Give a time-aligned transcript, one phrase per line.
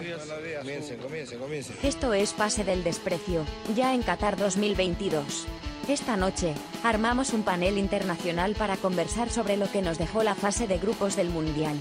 [0.00, 1.76] Comiencen, comiencen, comiencen.
[1.82, 3.44] Esto es Pase del Desprecio,
[3.76, 5.46] ya en Qatar 2022.
[5.88, 10.66] Esta noche, armamos un panel internacional para conversar sobre lo que nos dejó la fase
[10.66, 11.76] de grupos del Mundial.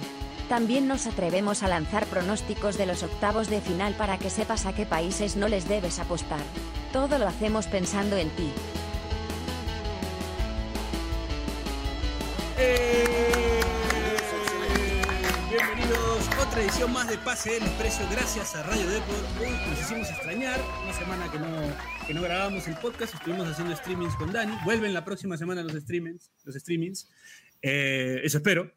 [0.49, 4.73] También nos atrevemos a lanzar pronósticos de los octavos de final para que sepas a
[4.73, 6.41] qué países no les debes apostar.
[6.91, 8.51] Todo lo hacemos pensando en ti.
[15.89, 19.25] Bienvenidos, otra edición más de Pase del Desprecio, gracias a Radio Deport.
[19.41, 21.47] Hoy nos hicimos extrañar, una semana que no,
[22.05, 24.53] que no grabábamos el podcast, estuvimos haciendo streamings con Dani.
[24.65, 27.09] Vuelven la próxima semana los streamings, los streamings.
[27.63, 28.71] Eh, eso espero.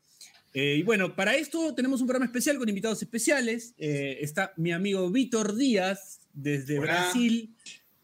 [0.55, 3.75] Eh, y bueno, para esto tenemos un programa especial con invitados especiales.
[3.77, 6.93] Eh, está mi amigo Víctor Díaz desde Hola.
[6.93, 7.55] Brasil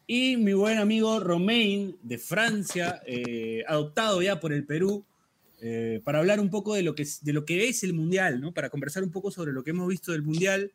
[0.06, 5.06] y mi buen amigo Romain de Francia, eh, adoptado ya por el Perú,
[5.60, 8.40] eh, para hablar un poco de lo, que es, de lo que es el Mundial,
[8.40, 8.52] ¿no?
[8.54, 10.72] para conversar un poco sobre lo que hemos visto del Mundial.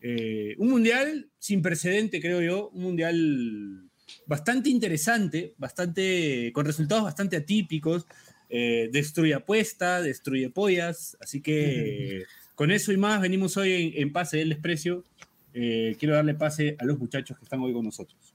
[0.00, 3.90] Eh, un Mundial sin precedente, creo yo, un Mundial
[4.26, 8.06] bastante interesante, bastante, con resultados bastante atípicos.
[8.48, 12.24] Eh, destruye apuesta, destruye pollas, así que
[12.54, 15.04] con eso y más venimos hoy en, en Pase del Desprecio.
[15.52, 18.34] Quiero darle pase a los muchachos que están hoy con nosotros.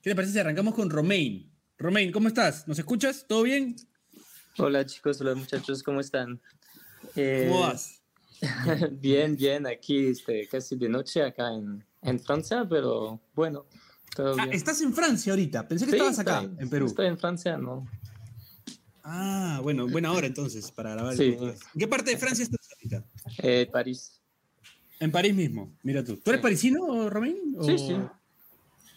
[0.00, 1.53] ¿Qué te parece si arrancamos con Romain?
[1.84, 2.66] Romain, ¿cómo estás?
[2.66, 3.26] ¿Nos escuchas?
[3.28, 3.76] ¿Todo bien?
[4.56, 6.40] Hola chicos, hola muchachos, ¿cómo están?
[7.14, 8.00] Eh, ¿Cómo vas?
[8.92, 13.66] bien, bien, aquí este, casi de noche acá en, en Francia, pero bueno,
[14.16, 14.56] todo Ah, bien.
[14.56, 15.68] estás en Francia ahorita.
[15.68, 16.86] Pensé que Sí, estabas acá, en Perú.
[16.86, 17.86] Estoy en Francia, ¿no?
[19.02, 21.36] Ah, bueno, buena hora entonces para grabar el Sí.
[21.38, 23.04] ¿En qué parte de Francia estás ahorita?
[23.42, 24.22] Eh, París.
[25.00, 26.16] En París mismo, mira tú.
[26.16, 26.42] ¿Tú eres Sí.
[26.42, 27.36] parisino, Romain?
[27.60, 27.94] Sí, ¿O- sí.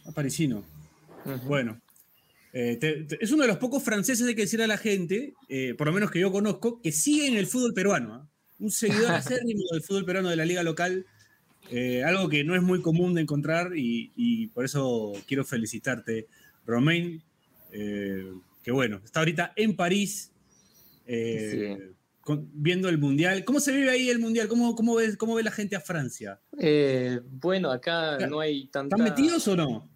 [0.05, 0.63] Ah, parisino.
[1.45, 1.81] Bueno.
[2.59, 5.33] Eh, te- te- es uno de los pocos franceses, hay que decir a la gente,
[5.49, 8.13] eh, por lo menos que yo conozco, que siguen el fútbol peruano.
[8.15, 8.27] ¿ah?
[8.59, 9.11] Un seguidor
[9.51, 11.05] acérrimo del fútbol peruano de la liga local.
[11.69, 16.27] eh, algo que no es muy común de encontrar y, y por eso quiero felicitarte,
[16.65, 17.21] Romain.
[17.73, 18.31] eh,
[18.63, 20.31] que bueno, está ahorita en París
[21.05, 23.43] eh, con- viendo el Mundial.
[23.45, 24.47] ¿Cómo se vive ahí el Mundial?
[24.47, 26.39] ¿Cómo, cómo, ves, cómo ve la gente a Francia?
[26.59, 28.95] Eh, bueno, acá ¿Están- no hay tanta...
[28.95, 29.89] ¿Están metidos o no?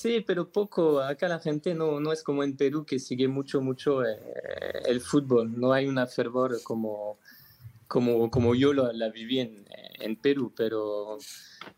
[0.00, 1.00] Sí, pero poco.
[1.00, 4.16] Acá la gente no, no es como en Perú que sigue mucho, mucho eh,
[4.86, 5.52] el fútbol.
[5.60, 7.18] No hay una fervor como,
[7.86, 9.66] como, como yo lo- la viví en,
[10.00, 11.18] en Perú, pero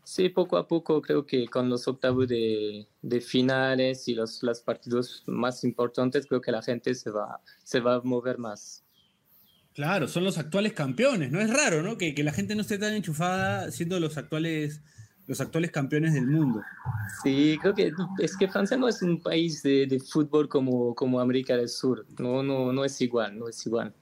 [0.05, 4.61] sí, poco a poco creo que con los octavos de, de finales y los, los
[4.61, 8.85] partidos más importantes, creo que la gente se va, se va a mover más.
[9.73, 11.31] Claro, son los actuales campeones.
[11.31, 11.97] No es raro, ¿no?
[11.97, 14.81] Que, que la gente no esté tan enchufada siendo los actuales,
[15.27, 16.61] los actuales campeones del mundo.
[17.23, 21.19] Sí, creo que es que Francia no es un país de, de fútbol como, como
[21.19, 22.05] América del Sur.
[22.19, 23.93] No, no, no es igual, no es igual.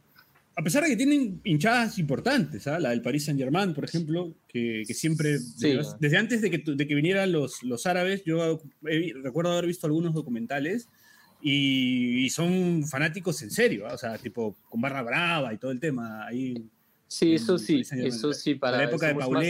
[0.57, 2.77] A pesar de que tienen hinchadas importantes, ¿ah?
[2.79, 5.69] la del Paris Saint Germain, por ejemplo, que, que siempre, Sí.
[5.73, 9.67] desde, desde antes de que, de que vinieran los, los árabes, yo he- recuerdo haber
[9.67, 10.89] visto algunos documentales
[11.41, 13.93] y, y son fanáticos en serio, ¿ah?
[13.93, 16.25] o sea, tipo con barra brava y todo el tema.
[16.25, 16.55] Ahí,
[17.07, 19.43] Sí, en eso sí, eso sí, para la época de somos más-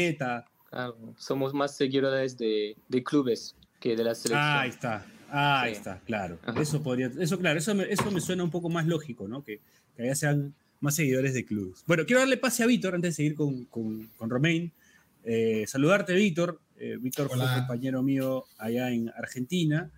[0.71, 4.39] Claro, somos más seguidores de, de clubes que de la selección.
[4.41, 5.05] Ah, ahí está.
[5.29, 5.77] Ah, ahí Sí.
[5.79, 6.39] está, claro.
[6.43, 6.61] Ajá.
[6.61, 9.43] Eso podría, eso claro, eso me, eso me suena un poco más lógico, ¿no?
[9.43, 9.59] Que,
[9.95, 11.83] que allá sean más seguidores de clubes.
[11.87, 14.71] Bueno, quiero darle pase a Víctor antes de seguir con, con, con Romain.
[15.23, 16.59] Eh, saludarte, Víctor.
[16.77, 17.55] Eh, Víctor fue Hola.
[17.59, 19.91] compañero mío allá en Argentina.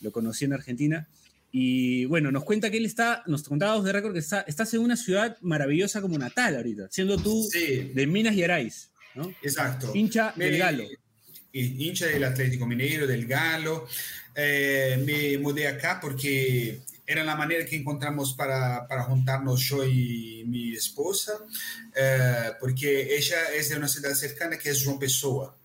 [0.00, 1.06] Lo conocí en Argentina.
[1.52, 4.80] Y bueno, nos cuenta que él está, nos contábamos de récord que está, estás en
[4.80, 9.32] una ciudad maravillosa como Natal ahorita, siendo tú Sí, de Minas Gerais, ¿no?
[9.42, 9.92] exacto.
[9.94, 10.84] Hincha Me- del Galo.
[11.52, 13.86] Hincha del Atlético Mineiro, del Galo.
[14.34, 20.42] Eh, me mudé acá porque era la manera que encontramos para, para juntarnos yo y
[20.46, 21.32] mi esposa,
[21.94, 25.56] eh, porque ella es de una ciudad cercana que es João Pessoa.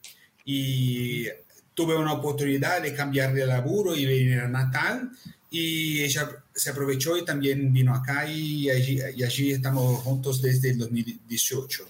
[0.46, 1.28] Y
[1.74, 5.10] tuve una oportunidad de cambiar de laburo y venir a Natal.
[5.50, 10.70] Y ella se aprovechó y también vino acá y allí, y allí estamos juntos desde
[10.70, 11.88] el 2018.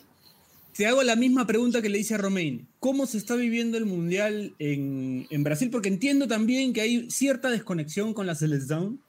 [0.80, 2.66] Te hago la misma pregunta que le hice a Romain.
[2.80, 5.70] ¿Cómo se está viviendo el Mundial en, en Brasil?
[5.70, 9.02] Porque entiendo también que hay cierta desconexión con la selección,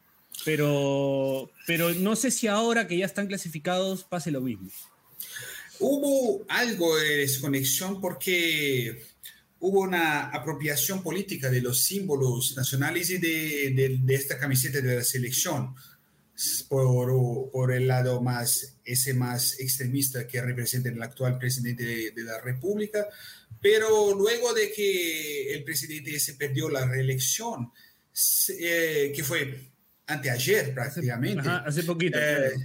[0.44, 4.68] pero, pero no sé si ahora que ya están clasificados pase lo mismo.
[5.78, 9.04] Hubo algo de desconexión porque
[9.60, 14.96] hubo una apropiación política de los símbolos nacionales y de, de- de esta camiseta de
[14.96, 15.72] la selección
[16.68, 22.22] por, por el lado más, ese más extremista que representa el actual presidente de, de
[22.24, 23.06] la República.
[23.60, 27.70] Pero luego de que el presidente ese perdió la reelección,
[28.12, 29.70] se- eh, que fue
[30.06, 32.18] anteayer prácticamente, Ajá, hace poquito.
[32.18, 32.60] eh, claro.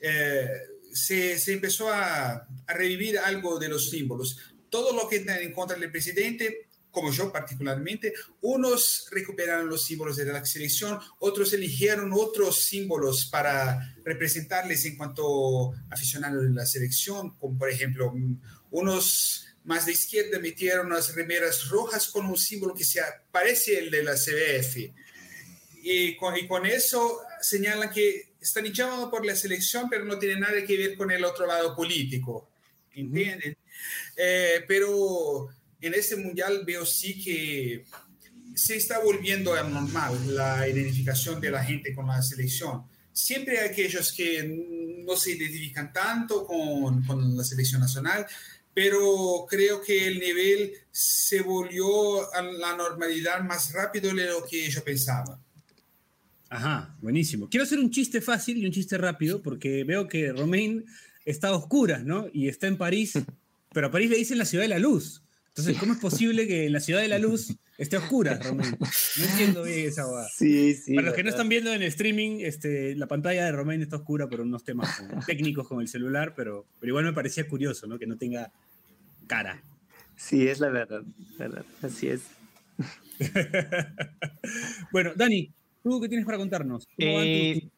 [0.00, 0.48] eh,
[0.92, 2.32] se, se empezó a,
[2.66, 4.38] a, revivir algo de los símbolos.
[4.70, 10.16] Todo lo que está en contra del presidente, como yo particularmente, unos recuperaron los símbolos
[10.16, 17.36] de la selección, otros eligieron otros símbolos para representarles en cuanto aficionados de la selección,
[17.36, 18.14] como por ejemplo,
[18.70, 23.00] unos más de izquierda metieron unas remeras rojas con un símbolo que se
[23.32, 24.92] parece el de la CBF.
[25.82, 30.38] Y con, y con eso señalan que están hinchados por la selección, pero no tiene
[30.38, 32.50] nada que ver con el otro lado político.
[32.94, 33.52] ¿Entienden?
[33.52, 34.12] Uh -huh.
[34.16, 35.48] eh, pero
[35.86, 37.84] en este mundial veo sí que
[38.54, 42.84] se está volviendo a normal la identificación de la gente con la selección.
[43.12, 48.26] Siempre hay aquellos que no se identifican tanto con, con la selección nacional,
[48.72, 54.68] pero creo que el nivel se volvió a la normalidad más rápido de lo que
[54.68, 55.40] yo pensaba.
[56.48, 57.48] Ajá, buenísimo.
[57.48, 60.84] Quiero hacer un chiste fácil y un chiste rápido, porque veo que Romain
[61.24, 62.28] está a oscuras, ¿no?
[62.32, 63.14] Y está en París,
[63.72, 65.23] pero a París le dicen la ciudad de la luz.
[65.56, 68.76] Entonces, ¿cómo es posible que en la ciudad de la luz esté oscura, Romain?
[69.18, 70.28] No entiendo bien esa guada.
[70.28, 70.96] Sí, sí.
[70.96, 73.94] Para los que no están viendo en el streaming, este, la pantalla de Romain está
[73.94, 74.88] oscura por unos temas
[75.28, 78.00] técnicos con el celular, pero, pero igual me parecía curioso, ¿no?
[78.00, 78.50] Que no tenga
[79.28, 79.62] cara.
[80.16, 81.04] Sí, es la verdad,
[81.38, 81.64] verdad.
[81.82, 82.22] Así es.
[84.90, 85.52] bueno, Dani,
[85.84, 86.88] ¿tú qué tienes para contarnos?
[86.98, 87.68] Eh,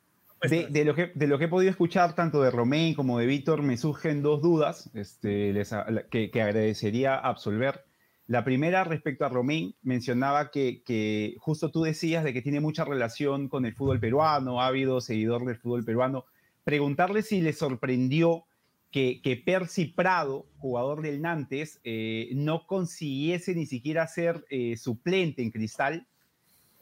[0.42, 3.26] de, de, lo que, de lo que he podido escuchar, tanto de Romain como de
[3.26, 5.74] Víctor, me surgen dos dudas este, les,
[6.10, 7.84] que, que, agradecería absolver.
[8.26, 12.84] La primera, respecto a Romain, mencionaba que, que, justo tú decías de que tiene mucha
[12.84, 16.24] relación con el fútbol peruano, habido seguidor del fútbol peruano.
[16.64, 18.44] Preguntarle si le sorprendió
[18.90, 25.42] que, que Percy Prado, jugador del Nantes, eh, no consiguiese ni siquiera ser eh, suplente
[25.42, 26.06] en Cristal.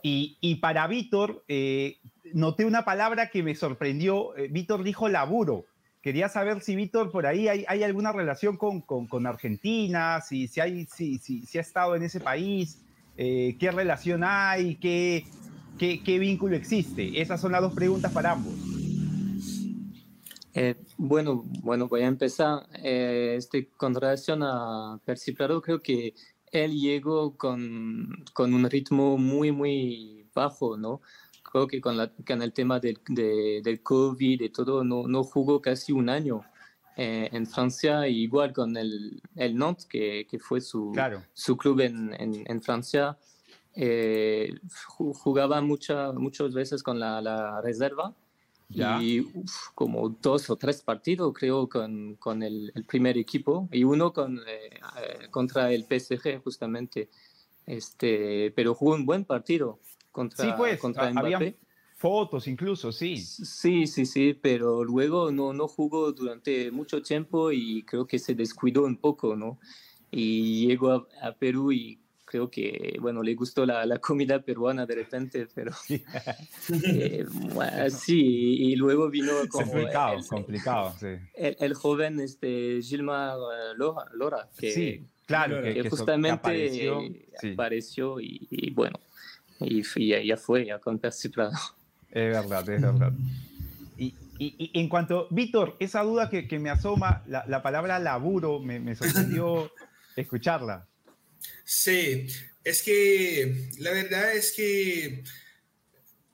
[0.07, 1.97] Y, y para Víctor, eh,
[2.35, 4.37] noté una palabra que me sorprendió.
[4.37, 5.65] Eh, Víctor dijo laburo.
[6.03, 10.47] Quería saber si Víctor por ahí hay, hay alguna relación con, con, con, Argentina, si,
[10.47, 12.85] si, hay, si, si, si ha estado en ese país,
[13.17, 15.25] eh, qué relación hay, qué,
[15.79, 17.23] qué, qué, vínculo existe.
[17.23, 18.53] Esas son las dos preguntas para ambos.
[20.53, 22.67] Eh, bueno, bueno, voy a empezar.
[22.75, 26.13] Eh, este, con relación a Percy Prado, creo que
[26.55, 31.01] él llegó con, con un ritmo muy, muy bajo, ¿no?
[31.55, 35.23] creo que con, la, con el tema del, de, del COVID y todo, no, no
[35.23, 36.43] jugó casi un año
[36.97, 41.23] eh, en Francia, igual con el, el Nantes, que, que fue su, claro.
[41.33, 43.17] su club en, en, en Francia.
[43.77, 44.53] Eh,
[44.89, 48.15] jugaba mucha, muchas veces con la, la reserva
[48.69, 49.01] ya.
[49.01, 53.85] y uf, como dos o tres partidos, creo, con, con el, el primer equipo y
[53.85, 54.81] uno con, eh,
[55.31, 57.11] contra el PSG, justamente.
[57.67, 59.81] Este, pero jugó un buen partido
[60.13, 61.35] contra, sí, pues, contra Mbappé.
[61.35, 61.55] Había
[61.97, 63.17] fotos incluso, sí.
[63.17, 68.35] Sí, sí, sí, pero luego no, no jugó durante mucho tiempo y creo que se
[68.35, 69.59] descuidó un poco, ¿no?
[70.11, 71.99] Y llegó a, a Perú y
[72.35, 76.03] creo que, bueno, le gustó la, la comida peruana de repente, pero Sí,
[76.85, 81.07] eh, bueno, sí y luego vino como complicado, el, complicado, sí.
[81.37, 83.37] el, el joven este, Gilmar
[83.77, 87.53] Lora, Lora que, Sí, claro, que, que, que justamente apareció, eh, sí.
[87.53, 88.99] apareció y, y bueno,
[89.61, 91.53] y, y ya, ya fue, ya con Percy Prado.
[92.11, 93.13] Es verdad, es verdad.
[93.97, 94.07] Y,
[94.41, 98.59] y, y en cuanto, Víctor, esa duda que, que me asoma, la, la, palabra laburo,
[98.59, 99.71] me, me sorprendió
[100.17, 100.89] escucharla.
[101.65, 102.27] Sí,
[102.63, 105.25] es que la verdad es que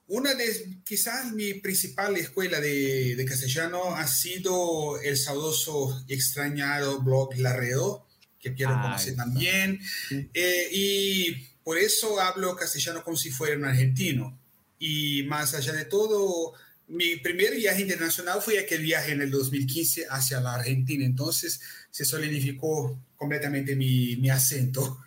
[0.09, 7.01] una de quizás mi principal escuela de, de castellano ha sido el saudoso y extrañado
[7.01, 8.07] blog Laredo,
[8.41, 9.23] que quiero Ah, conocer está.
[9.25, 9.81] también.
[10.09, 10.29] Sí.
[10.35, 14.37] Eh, y por eso hablo castellano como si fuera un argentino.
[14.81, 16.55] Y más allá de todo,
[16.89, 21.05] mi primer viaje internacional fue aquel viaje en el 2015 hacia la Argentina.
[21.05, 22.99] Entonces se solidificó
[23.31, 24.99] completamente mi, mi acento.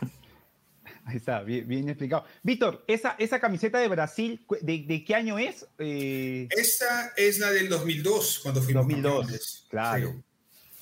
[1.04, 2.24] Ahí está, bien, bien explicado.
[2.44, 5.66] Víctor, esa, esa camiseta de Brasil, ¿de, de qué año es?
[5.78, 9.66] Eh, Esta es la del 2002, cuando fuimos 2002, campeones.
[9.68, 10.12] claro.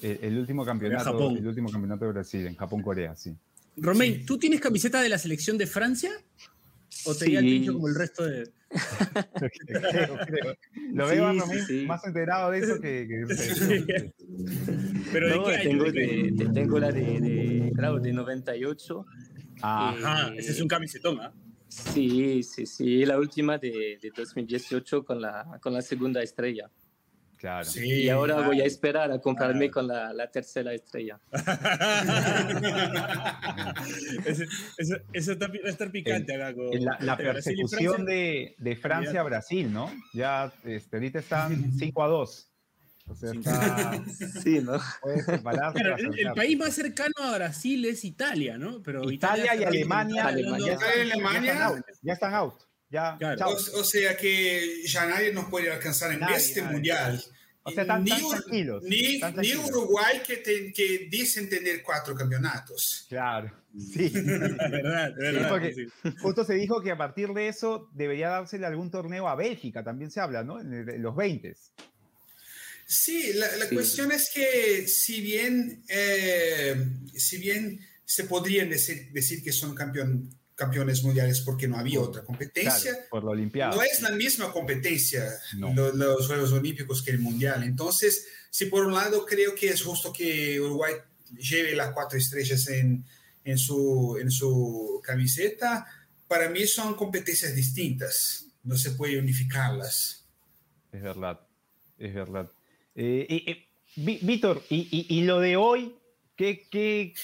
[0.01, 0.07] Sí.
[0.07, 1.37] El, el último campeonato, Japón.
[1.39, 3.35] el último campeonato de Brasil, en Japón-Corea, sí.
[3.79, 4.25] Romain, Sí.
[4.27, 6.11] ¿tú tienes camiseta de la selección de Francia?
[7.07, 7.35] ¿O te Sí.
[7.37, 8.51] el pincho como el resto de.?
[9.67, 10.57] Creo, creo.
[10.93, 11.35] Lo Sí, veo a
[11.67, 11.85] sí.
[11.87, 13.09] más enterado de eso que...
[13.09, 14.13] que-
[15.13, 16.23] ¿Pero No, de qué tengo, ¿De qué año?
[16.37, 19.07] de, de- tengo la de, de, claro, de 98.
[19.63, 21.33] Ah, Ajá, ese es un camisetón, ¿ah?
[21.69, 26.71] Sí, sí, sí, la última de, de 2018 con la, con la segunda estrella.
[27.37, 27.65] claro.
[27.65, 28.49] Sí, Y ahora claro.
[28.49, 29.71] voy a esperar a comprarme Ah.
[29.71, 31.21] con la, la tercera estrella.
[34.25, 34.45] eso,
[34.79, 37.95] eso, eso está, va a estar picante acá con En La, la entre Brasil persecución
[37.95, 38.15] Francia.
[38.15, 39.91] de, de Francia a Brasil, ¿no?
[40.15, 42.48] Ya este, ahorita están 5 a 2.
[43.09, 44.05] O sea, está,
[44.43, 44.57] Sí,
[46.19, 48.83] el, país más cercano a Brasil es Italia, ¿no?
[48.83, 50.73] Pero Italia y Alemania, ya, Alemania.
[50.75, 51.43] están, Alemania.
[51.43, 51.85] ya están out.
[52.03, 52.55] Ya están out.
[52.91, 53.39] Ya, Claro.
[53.39, 53.51] chao.
[53.51, 56.73] O, o sea que ya nadie nos puede alcanzar en Nadie, este nadie.
[56.73, 57.23] mundial.
[57.65, 59.71] O sea, están ni, tan Ur- tranquilos, Ni, tan ni tranquilos.
[59.71, 63.07] Uruguay que, te- que dicen tener cuatro campeonatos.
[63.09, 63.53] Claro.
[63.79, 64.09] Sí.
[64.11, 65.87] verdad, verdad, porque- sí.
[66.23, 70.11] Justo se dijo que a partir de eso debería dársele algún torneo a Bélgica, también
[70.11, 70.59] se habla, ¿no?
[70.61, 71.55] En el- en los 20.
[72.91, 73.75] Sí, la, la Sí.
[73.75, 76.75] cuestión es que si bien, eh,
[77.15, 82.25] si bien se podrían decir, decir que son campeón, campeones mundiales porque no había otra
[82.25, 83.77] competencia, Claro, por la Olimpiada.
[83.77, 85.23] no es la misma competencia
[85.59, 85.75] No.
[85.75, 87.63] lo- los Juegos Olímpicos que el Mundial.
[87.63, 90.95] Entonces, si por un lado creo que es justo que Uruguay
[91.37, 93.05] lleve las cuatro estrellas en,
[93.45, 95.87] en, su, en su camiseta,
[96.27, 98.47] para mí son competencias distintas.
[98.65, 100.25] No se puede unificarlas.
[100.91, 101.39] Es verdad,
[101.99, 102.51] es verdad.
[103.01, 105.95] Eh, y, Vi- Víctor, y, lo de hoy,
[106.37, 107.15] ¿qué,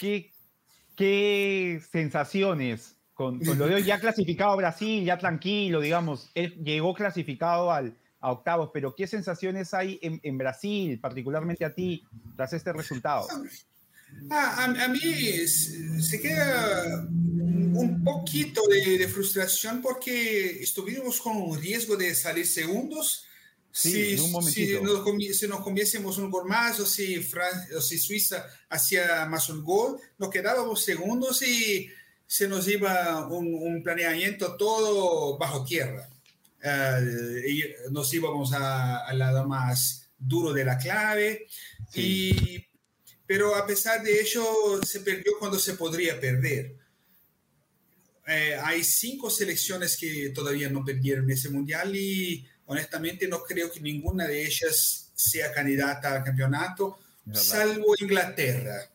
[1.91, 2.95] sensaciones?
[3.13, 8.71] Con, lo de hoy ya clasificado Brasil, ya tranquilo, digamos, llegó clasificado al, a octavos,
[8.73, 12.05] pero ¿qué sensaciones hay en, Brasil, particularmente a ti,
[12.37, 13.27] tras este resultado?
[14.31, 21.61] Ah, a, a mí se queda un poquito de, de frustración porque estuvimos con un
[21.61, 23.27] riesgo de salir segundos.
[23.77, 27.81] Sí, si, un nos, comi- si nos comiésemos un gol más o si, Fran- o
[27.81, 31.89] si Suiza hacía más un gol, nos quedábamos segundos y
[32.25, 36.09] se nos iba un, un planeamiento todo bajo tierra.
[37.47, 41.47] Y nos íbamos a- al lado más duro de la clave.
[41.95, 42.65] Y,
[43.27, 46.77] pero a pesar de ello, se perdió cuando se podría perder.
[48.27, 53.81] Eh, hay cinco selecciones que todavía no perdieron ese mundial y honestamente no creo que
[53.81, 57.43] ninguna de ellas sea candidata al campeonato, verdad.
[57.43, 58.91] salvo Inglaterra,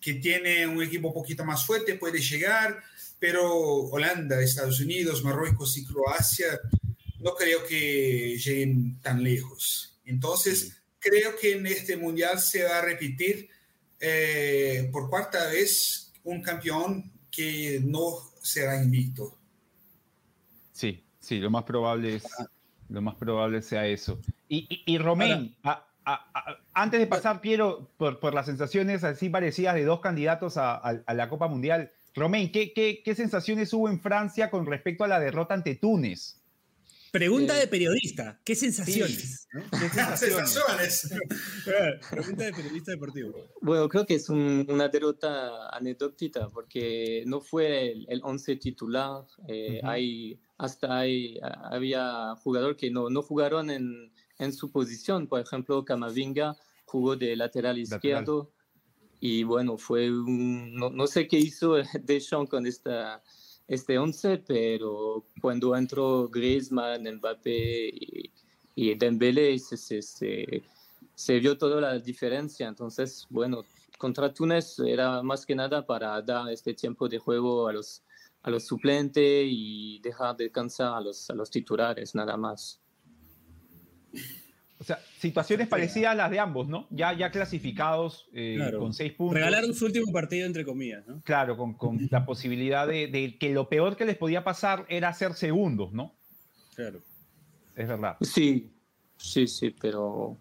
[0.00, 2.82] que tiene un equipo un poquito más fuerte, puede llegar,
[3.18, 6.60] pero Holanda, Estados Unidos, Marruecos y Croacia
[7.20, 9.98] no creo que lleguen tan lejos.
[10.04, 13.48] Entonces, creo que en este mundial se va a repetir
[14.00, 19.36] eh, por cuarta vez un campeón que no será invicto.
[20.72, 22.24] Sí, sí, lo más probable es,
[22.88, 24.18] lo más probable sea eso.
[24.48, 29.04] Y, y, y Romain, a- a- a- antes de pasar, quiero, por, por las sensaciones
[29.04, 33.14] así parecidas de dos candidatos a, a- a la Copa Mundial, Romain, ¿qué, qué, qué
[33.14, 36.37] sensaciones hubo en Francia con respecto a la derrota ante Túnez?
[37.18, 38.40] Pregunta Eh, de periodista.
[38.44, 39.48] ¿Qué sensaciones?
[39.52, 39.62] ¿no?
[39.70, 41.10] ¿Qué sensaciones?
[41.66, 43.34] Eh, Pregunta de periodista deportivo.
[43.60, 49.24] Bueno, creo que es un- una derrota anecdótica porque no fue el, el 11 titular.
[49.48, 49.88] eh, Ujú.
[49.90, 55.26] hay, hasta hay, había jugadores que no, no jugaron en, en su posición.
[55.26, 58.52] Por ejemplo, Camavinga jugó de lateral izquierdo.
[59.20, 63.20] Y bueno, fue un, no, no sé qué hizo Deschamps con esta,
[63.68, 68.32] este 11, pero cuando entró Griezmann, Mbappé y,
[68.74, 70.62] y Dembélé, se, se, se,
[71.14, 72.66] se vio toda la diferencia.
[72.66, 73.64] Entonces, bueno,
[73.98, 78.02] contra Túnez era más que nada para dar este tiempo de juego a los,
[78.42, 82.80] a los suplentes y dejar descansar a los, a los titulares, nada más.
[84.80, 86.86] O sea, situaciones parecidas a las de ambos, ¿no?
[86.90, 88.78] Ya, ya clasificados eh, Claro.
[88.78, 89.34] con seis puntos.
[89.34, 91.20] Regalaron su último partido, entre comillas, ¿no?
[91.22, 95.12] Claro, con, con la posibilidad de, de que lo peor que les podía pasar era
[95.14, 96.14] ser segundos, ¿no?
[96.76, 97.00] Claro.
[97.74, 98.16] Es verdad.
[98.20, 98.70] Sí,
[99.16, 100.36] sí, sí, pero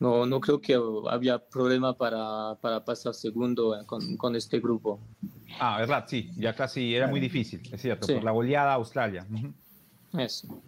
[0.00, 0.76] no, no creo que
[1.08, 4.98] había problema para, para pasar segundo eh, con, con este grupo.
[5.60, 8.14] Ah, verdad, sí, ya casi era muy difícil, es cierto, Sí.
[8.14, 9.24] por la goleada a Australia.
[10.18, 10.60] Eso.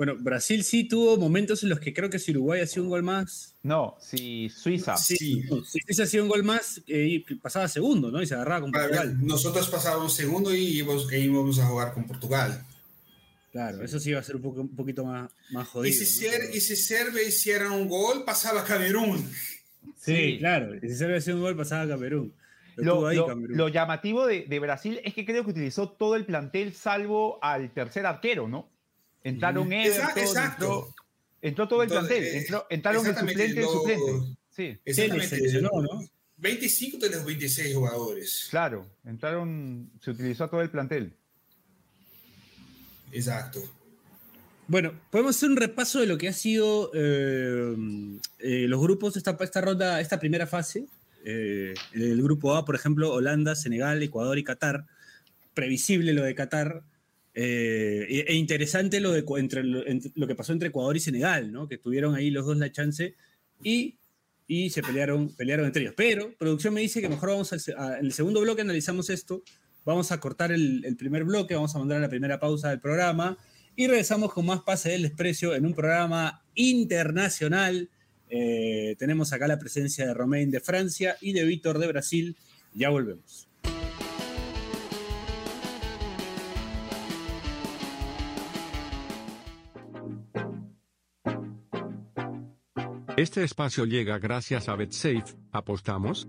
[0.00, 3.02] Bueno, Brasil sí tuvo momentos en los que creo que si Uruguay hacía un gol
[3.02, 3.54] más.
[3.62, 4.96] No, si Suiza.
[4.96, 5.44] Sí.
[5.50, 8.22] no, si Suiza hacía un gol más, eh, y pasaba segundo, ¿no?
[8.22, 9.18] Y se agarraba con Portugal.
[9.20, 12.64] Nosotros pasábamos segundo y íbamos, e íbamos a jugar con Portugal.
[13.52, 15.94] Claro, eso sí iba a ser un, poco, un poquito más, más Y jodido.
[16.06, 16.32] si, ¿no?
[16.32, 19.18] Ser- y si Serbia hiciera un gol, pasaba Camerún.
[19.98, 20.36] Sí, Sí.
[20.38, 20.76] claro.
[20.76, 22.32] Y si Serbia hacía un gol, pasaba a Camerún.
[22.76, 23.54] Lo, Lo, tuvo ahí lo- Camerún.
[23.58, 27.70] lo llamativo de, de Brasil es que creo que utilizó todo el plantel salvo al
[27.74, 28.66] tercer arquero, ¿no?
[29.24, 30.64] Entraron Exacto, Everton, exacto.
[30.64, 30.94] entró,
[31.42, 34.36] entró todo el Entonces, plantel, eh, entró- entraron el suplente, el suplente.
[34.50, 35.28] Sí, Exactamente.
[35.28, 36.00] se lesionó, ¿no?
[36.38, 38.46] 25 de los 26 jugadores.
[38.50, 41.12] claro, entraron, se utilizó todo el plantel.
[43.12, 43.60] Exacto.
[44.68, 47.74] Bueno, podemos hacer un repaso de lo que ha sido eh,
[48.38, 50.86] eh, los grupos de esta, esta ronda, esta primera fase.
[51.24, 54.86] Eh, el grupo A, por ejemplo, Holanda, Senegal, Ecuador y Qatar.
[55.54, 56.82] Previsible lo de Qatar.
[57.32, 61.68] Eh, e, interesante lo, de, entre, lo que pasó entre Ecuador y Senegal, ¿no?
[61.68, 63.14] que tuvieron ahí los dos la chance
[63.62, 63.96] y,
[64.70, 65.94] se pelearon, pelearon entre ellos.
[65.96, 69.44] Pero producción me dice que mejor vamos a, en el segundo bloque analizamos esto,
[69.84, 72.80] vamos a cortar el, el, primer bloque, vamos a mandar a la primera pausa del
[72.80, 73.38] programa
[73.76, 77.88] y regresamos con más Pase del Desprecio en un programa internacional.
[78.28, 82.36] Eh, tenemos acá la presencia de Romain de Francia y de Víctor de Brasil.
[82.74, 83.49] Ya volvemos.
[93.20, 95.36] Este espacio llega gracias a BetSafe.
[95.52, 96.26] ¿Apostamos?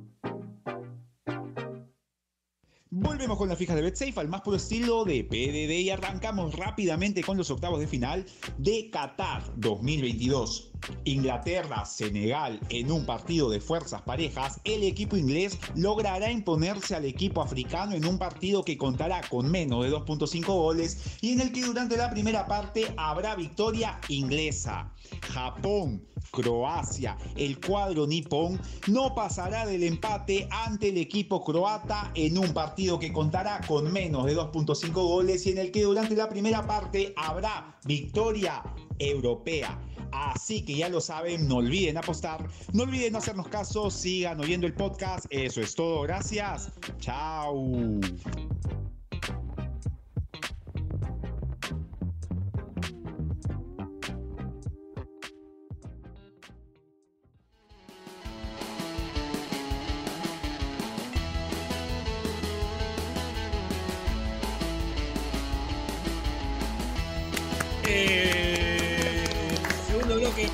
[2.90, 7.24] Volvemos con la fija de BetSafe al más puro estilo de PDD y arrancamos rápidamente
[7.24, 8.26] con los octavos de final
[8.58, 10.74] de Qatar 2022.
[11.06, 17.42] Inglaterra, Senegal, en un partido de fuerzas parejas, el equipo inglés logrará imponerse al equipo
[17.42, 21.64] africano en un partido que contará con menos de 2.5 goles y en el que
[21.64, 24.92] durante la primera parte habrá victoria inglesa.
[25.22, 32.54] Japón, Croacia, el cuadro nipón no pasará del empate ante el equipo croata en un
[32.54, 36.66] partido que contará con menos de 2.5 goles y en el que durante la primera
[36.66, 38.64] parte habrá victoria
[38.98, 39.78] europea.
[40.12, 44.74] Así que ya lo saben, no olviden apostar, no olviden hacernos caso, sigan oyendo el
[44.74, 45.26] podcast.
[45.30, 46.72] Eso es todo, gracias.
[47.00, 48.00] Chao.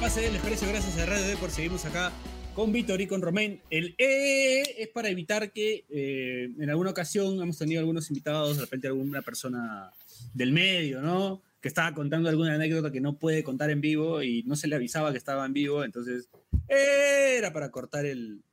[0.08, 2.12] Pase del precio gracias a Radio D por seguirnos acá
[2.54, 3.60] con Víctor y con Romain.
[3.70, 8.64] El E es para evitar que eh, en alguna ocasión hemos tenido algunos invitados, de
[8.64, 9.92] repente alguna persona
[10.34, 11.42] del medio, ¿no?
[11.62, 14.76] Que estaba contando alguna anécdota que no puede contar en vivo y no se le
[14.76, 16.30] avisaba que estaba en vivo, entonces
[16.68, 18.44] era para cortar el,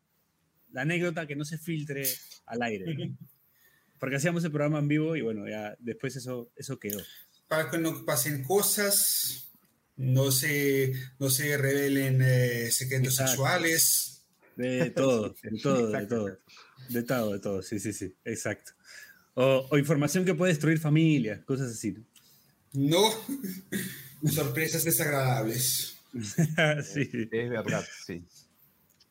[0.72, 2.04] la anécdota que no se filtre
[2.46, 2.86] al aire.
[4.00, 7.00] Porque hacíamos el programa en vivo y bueno, ya después eso, eso quedó.
[7.54, 9.48] Para que no pasen cosas
[9.94, 14.26] no se, no se revelen eh, secretos sexuales.
[14.56, 16.38] De todo, de todo, de todo.
[16.88, 18.72] De todo, de todo, sí, sí, sí, exacto.
[19.34, 21.94] O, información que puede destruir familias, cosas así.
[22.72, 23.04] No,
[24.28, 25.96] sorpresas desagradables.
[26.92, 27.08] sí.
[27.30, 28.26] Es verdad, sí.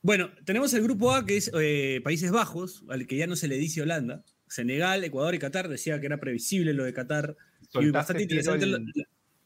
[0.02, 3.48] Bueno, tenemos el grupo A, que es eh, Países Bajos, al que ya no se
[3.48, 4.26] le dice Holanda.
[4.50, 5.70] Senegal, Ecuador y Qatar.
[5.70, 7.38] Decía que era previsible lo de Qatar.
[7.76, 8.66] Y bastante interesante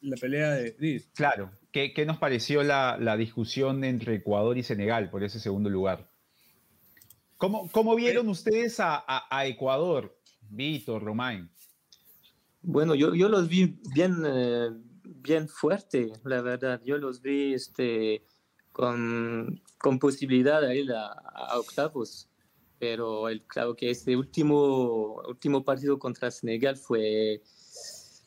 [0.01, 1.03] la pelea de...
[1.13, 5.69] Claro, ¿Qué, ¿qué, nos pareció la, la, discusión entre Ecuador y Senegal por ese segundo
[5.69, 6.09] lugar?
[7.37, 10.17] ¿Cómo, cómo vieron ustedes a, a, Ecuador,
[10.49, 11.49] Víctor, Romain?
[12.61, 14.69] Bueno, yo, yo los vi bien, eh,
[15.03, 16.81] bien fuerte, la verdad.
[16.83, 18.23] Yo los vi este,
[18.71, 22.29] con, con posibilidad de ir a, a octavos
[22.79, 27.41] pero el, claro que este último, último partido contra Senegal fue,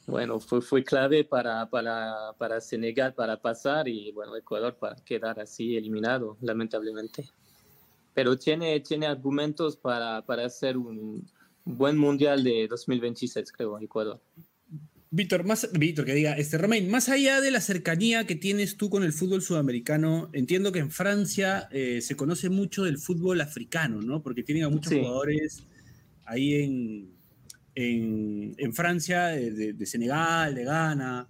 [0.06, 5.38] bueno, fue, fue clave para, para, para, Senegal para pasar y bueno, Ecuador para quedar
[5.40, 7.28] así eliminado, lamentablemente.
[8.14, 11.24] Pero tiene, tiene argumentos para, para hacer un
[11.64, 14.20] buen mundial de 2026, creo, Ecuador.
[15.12, 18.90] Víctor, más, Víctor, que diga, este Romain, más allá de la cercanía que tienes tú
[18.90, 24.00] con el fútbol sudamericano, entiendo que en Francia eh, se conoce mucho del fútbol africano,
[24.00, 24.22] ¿no?
[24.22, 25.64] Porque tienen a muchos jugadores
[26.26, 27.19] ahí en,
[27.80, 31.28] en, Francia, de, Senegal, de Ghana.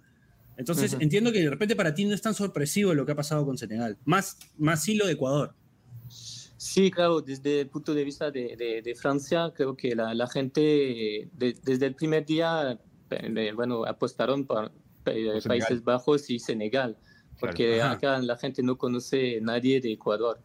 [0.57, 3.45] Entonces, entiendo que de repente para ti no es tan sorpresivo lo que ha pasado
[3.45, 5.55] con Senegal, más, más sí lo de Ecuador.
[6.57, 11.95] Sí, claro, desde el punto de vista de, Francia, creo que la, gente desde el
[11.95, 14.71] primer día, eh, bueno, apostaron por,
[15.03, 16.95] Países Bajos y Senegal,
[17.39, 20.39] porque acá la gente no conoce a nadie de Ecuador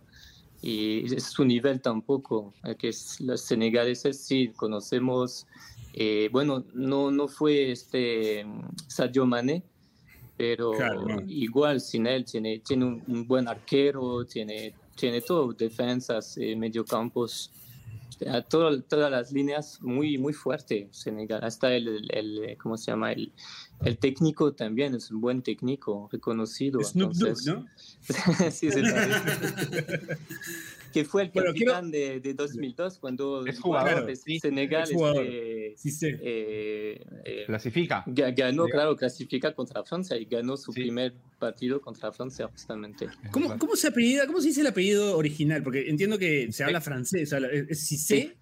[0.63, 2.91] y es su nivel tampoco, eh, que
[3.21, 5.47] los senegaleses sí conocemos
[5.99, 8.45] eh, bueno, no, no fue este
[8.87, 9.63] Sadio Mane,
[10.37, 10.73] pero
[11.27, 17.51] igual sin él tiene, tiene un, buen arquero, tiene, tiene todo, defensas, eh, mediocampos,
[18.51, 21.43] todas las líneas muy, muy fuerte Senegal.
[21.43, 23.13] Hasta el, el, ¿cómo se llama?
[23.13, 23.33] El,
[23.83, 26.85] el técnico también es un buen técnico, reconocido.
[26.85, 27.67] Snoop entonces, ¿no?
[28.51, 28.81] sí, sí,
[30.97, 35.27] que fue el capitán de, de, 2002 cuando es jugador, Senegal es jugador.
[35.27, 38.03] Este, eh, eh, clasifica.
[38.07, 43.09] Ganó, claro, clasifica contra Francia y ganó su primer partido contra Francia justamente.
[43.31, 45.63] ¿Cómo, cómo, se apellida, ¿Cómo se dice el apellido original?
[45.63, 48.35] Porque entiendo que se habla francés, o sea, ¿es Cissé?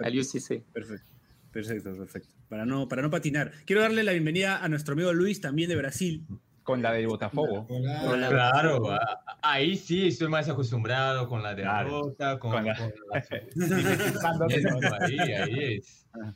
[0.00, 0.64] Aliou Cissé.
[0.72, 1.10] Perfecto,
[1.52, 2.28] perfecto, perfecto.
[2.48, 3.52] para no, para no patinar.
[3.66, 6.24] Quiero darle la bienvenida a nuestro amigo Luis, también de Brasil.
[6.68, 7.66] Con la del Botafogo.
[7.70, 8.28] Hola.
[8.28, 8.98] Claro,
[9.40, 12.76] ahí sí estoy más acostumbrado con la derrota, con, con, la...
[12.76, 12.92] con
[14.82, 14.98] la...
[15.00, 16.06] ahí, ahí es.
[16.12, 16.34] Ah.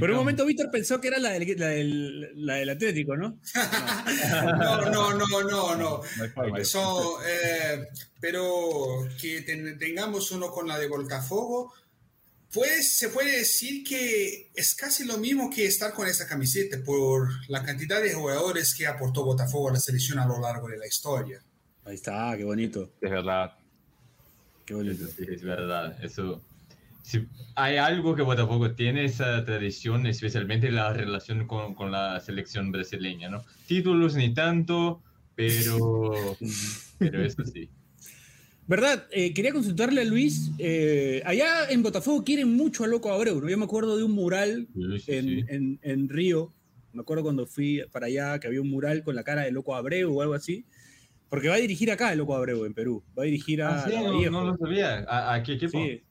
[0.00, 3.38] Por un momento Víctor pensó que era la del, la del, la del Atlético, ¿no?
[4.58, 6.00] no, no, no, no, no.
[6.56, 7.86] Eso, eh,
[8.18, 11.72] pero que ten, tengamos uno con la de Botafogo,
[12.54, 17.28] pues se puede decir que es casi lo mismo que estar con esa camiseta por
[17.48, 20.86] la cantidad de jugadores que aportó Botafogo a la selección a lo largo de la
[20.86, 21.42] historia.
[21.84, 22.92] Ahí está, qué bonito.
[23.00, 23.52] Es verdad.
[24.64, 25.06] Qué bonito.
[25.08, 26.02] Sí, es verdad.
[26.02, 26.40] Eso
[27.04, 32.72] si hay algo que Botafogo tiene esa tradición, especialmente la relación con, con, la selección
[32.72, 33.44] brasileña, ¿no?
[33.66, 35.02] Títulos ni tanto,
[35.34, 36.34] pero,
[36.98, 37.68] pero eso sí.
[38.66, 39.06] ¿Verdad?
[39.10, 40.50] Eh, quería consultarle a Luis.
[40.58, 43.48] Eh, allá en Botafogo quieren mucho a Loco Abreu, ¿no?
[43.48, 45.44] Yo me acuerdo de un mural sí, sí, en, sí.
[45.48, 46.52] En, en, Río.
[46.92, 49.74] Me acuerdo cuando fui para allá que había un mural con la cara de Loco
[49.74, 50.64] Abreu o algo así.
[51.28, 53.02] Porque va a dirigir acá el Loco Abreu en Perú.
[53.18, 53.84] Va a dirigir a.
[53.84, 55.04] Ah, no, no, lo sabía.
[55.08, 55.78] ¿A, a qué equipo?
[55.78, 56.02] Sí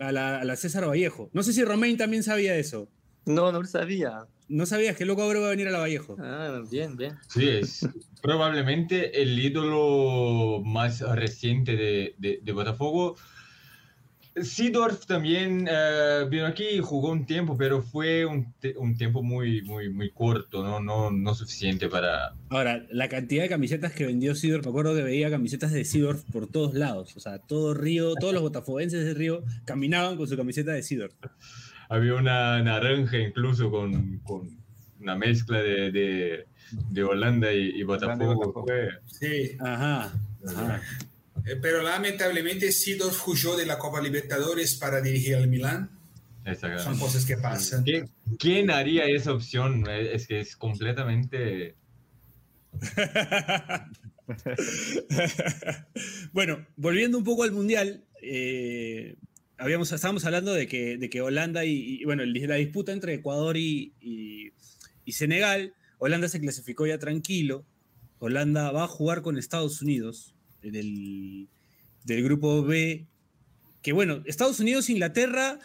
[0.00, 1.30] a la, a la, César Vallejo.
[1.32, 2.88] No sé si Romain también sabía eso.
[3.26, 4.26] No, no lo sabía.
[4.48, 6.16] No sabías que Loco Abreu va a venir a la Vallejo.
[6.18, 7.16] Ah, bien, bien.
[7.28, 7.86] Sí, es
[8.20, 13.16] probablemente el ídolo más reciente de, de, de Botafogo.
[14.36, 19.60] Seedorf también uh, vino aquí y jugó un tiempo, pero fue un, un, tiempo muy,
[19.62, 20.80] muy, muy corto, ¿no?
[20.80, 22.34] No, no suficiente para...
[22.48, 26.22] Ahora, la cantidad de camisetas que vendió Seedorf, me acuerdo que veía camisetas de Seedorf
[26.30, 30.36] por todos lados, o sea, todo Río, todos los botafoguenses de Río caminaban con su
[30.36, 31.14] camiseta de Seedorf.
[31.88, 34.48] Había una naranja incluso con, con
[35.00, 38.64] una mezcla de, de, de Holanda y, y Botafogo.
[39.06, 39.56] Sí.
[39.60, 40.12] Ajá.
[40.46, 40.82] Ajá.
[41.46, 45.90] Eh, pero lamentablemente Sidorf huyó de la Copa Libertadores para dirigir al Milán.
[46.78, 47.84] Son cosas que pasan.
[47.84, 49.84] ¿Quién, ¿Quién, haría esa opción?
[49.88, 51.76] Es que es completamente...
[56.32, 59.16] bueno, volviendo un poco al Mundial, eh,
[59.58, 63.56] habíamos, estábamos hablando de que, de que Holanda y, y, bueno, la disputa entre Ecuador
[63.56, 64.52] y, y,
[65.04, 67.64] y Senegal, Holanda se clasificó ya tranquilo,
[68.18, 71.48] Holanda va a jugar con Estados Unidos, del,
[72.04, 73.06] del grupo B,
[73.82, 75.58] que bueno, Estados Unidos e Inglaterra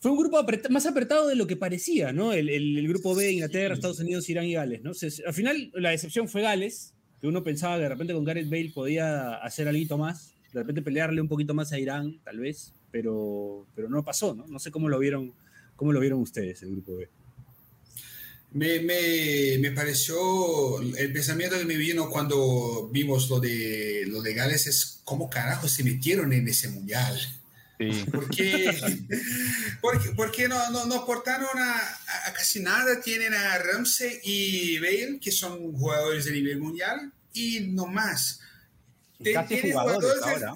[0.00, 2.32] fue un grupo más apretado de lo que parecía, ¿no?
[2.32, 3.78] El, el, el grupo B, Inglaterra, sí.
[3.78, 4.94] Estados Unidos, Irán y Gales, ¿no?
[4.94, 8.48] Se, al final la decepción fue Gales, que uno pensaba que de repente con Gareth
[8.48, 12.72] Bale podía hacer algo más, de repente pelearle un poquito más a Irán, tal vez,
[12.92, 14.46] pero, pero no pasó, ¿no?
[14.46, 15.34] No sé cómo lo vieron,
[15.74, 17.08] cómo lo vieron ustedes, el grupo B.
[18.50, 24.32] Me, me, me, pareció, el pensamiento que me vino cuando vimos lo de, lo de
[24.32, 27.14] Gales es cómo carajo se metieron en ese mundial.
[27.78, 28.06] Sí.
[28.10, 28.74] Porque,
[29.82, 31.76] porque, porque no, no, no aportaron a,
[32.26, 33.00] a, casi nada.
[33.02, 38.40] Tienen a Ramsey y Bale, que son jugadores de nivel mundial, y no más.
[39.22, 40.54] Tienen jugadores, ahora.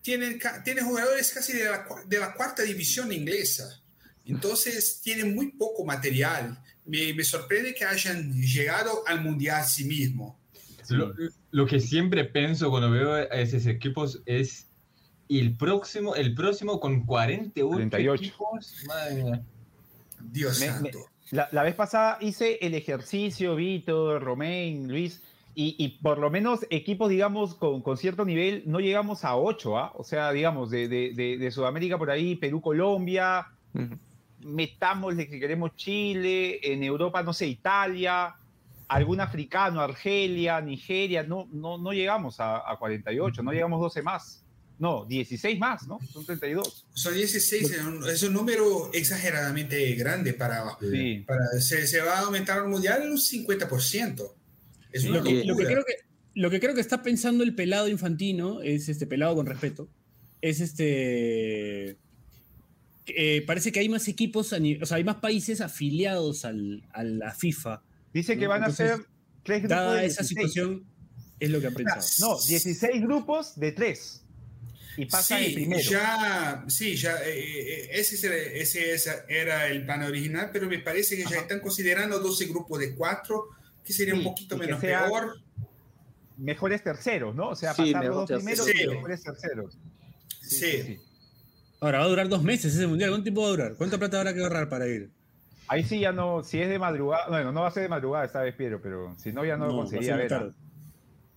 [0.00, 3.82] Tienen, tienen jugadores casi de la, de la cuarta división inglesa.
[4.24, 10.38] Entonces, tienen muy poco material me, me, sorprende que hayan llegado al mundial sí mismo.
[10.88, 11.12] Lo,
[11.50, 14.68] lo, que siempre pienso cuando veo a esos equipos es
[15.28, 18.22] el próximo, el próximo con 48, 48.
[18.22, 18.84] equipos.
[18.86, 19.42] Madre
[20.20, 20.98] Dios me, santo.
[20.98, 25.22] Me, la, la, vez pasada hice el ejercicio, Víctor, Romain, Luis,
[25.56, 29.78] y, y, por lo menos equipos, digamos, con, con cierto nivel, no llegamos a 8,
[29.78, 29.92] ¿ah?
[29.96, 33.48] O sea, digamos, de, de, de, de Sudamérica por ahí, Perú, Colombia.
[33.74, 33.98] Uh -huh
[34.40, 38.34] metámosle que queremos Chile, en Europa, no sé, Italia,
[38.88, 44.42] algún africano, Argelia, Nigeria, no, no, no llegamos a, a 48, no llegamos 12 más.
[44.78, 45.98] No, 16 más, ¿no?
[46.12, 46.86] Son 32.
[46.92, 50.76] Son 16, es un número exageradamente grande para...
[50.78, 51.24] Sí.
[51.26, 54.32] para se, se, va a aumentar el mundial en un 50%.
[54.92, 55.94] Es lo, que, lo, que creo que,
[56.34, 59.88] lo que creo que está pensando el pelado infantino, es este pelado con respeto,
[60.42, 61.96] es este
[63.06, 67.32] eh, parece que hay más equipos, o sea, hay más países afiliados al, a la
[67.32, 67.82] FIFA.
[68.12, 68.40] Dice ¿no?
[68.40, 69.06] que van Entonces, a ser
[69.42, 69.76] tres grupos.
[69.76, 70.84] Dada esa situación,
[71.38, 72.36] es lo que han pensado.
[72.36, 74.22] No, 16 grupos de tres.
[74.96, 75.82] Y pasa sí, el primero.
[75.82, 78.16] Ya, sí, ya, eh, ese,
[78.60, 81.34] ese, ese, era el plan original, pero me parece que Ajá.
[81.34, 83.50] ya están considerando 12 grupos de cuatro,
[83.84, 85.42] que sería sí, un poquito menos peor.
[86.38, 87.50] Mejores terceros, ¿no?
[87.50, 89.78] O sea, sí, pasar los dos primeros y mejores terceros.
[90.40, 90.98] sí.
[91.90, 91.96] Sí.
[91.96, 93.10] Ahora va a durar dos meses ese mundial.
[93.10, 93.74] ¿Cuánto tiempo va a durar?
[93.76, 95.10] ¿Cuánta plata habrá que ahorrar para ir?
[95.68, 98.24] Ahí sí ya no, si es de madrugada, bueno, no va a ser de madrugada
[98.24, 100.52] esta vez, Piero, pero si no ya no, no lo conseguiría ver.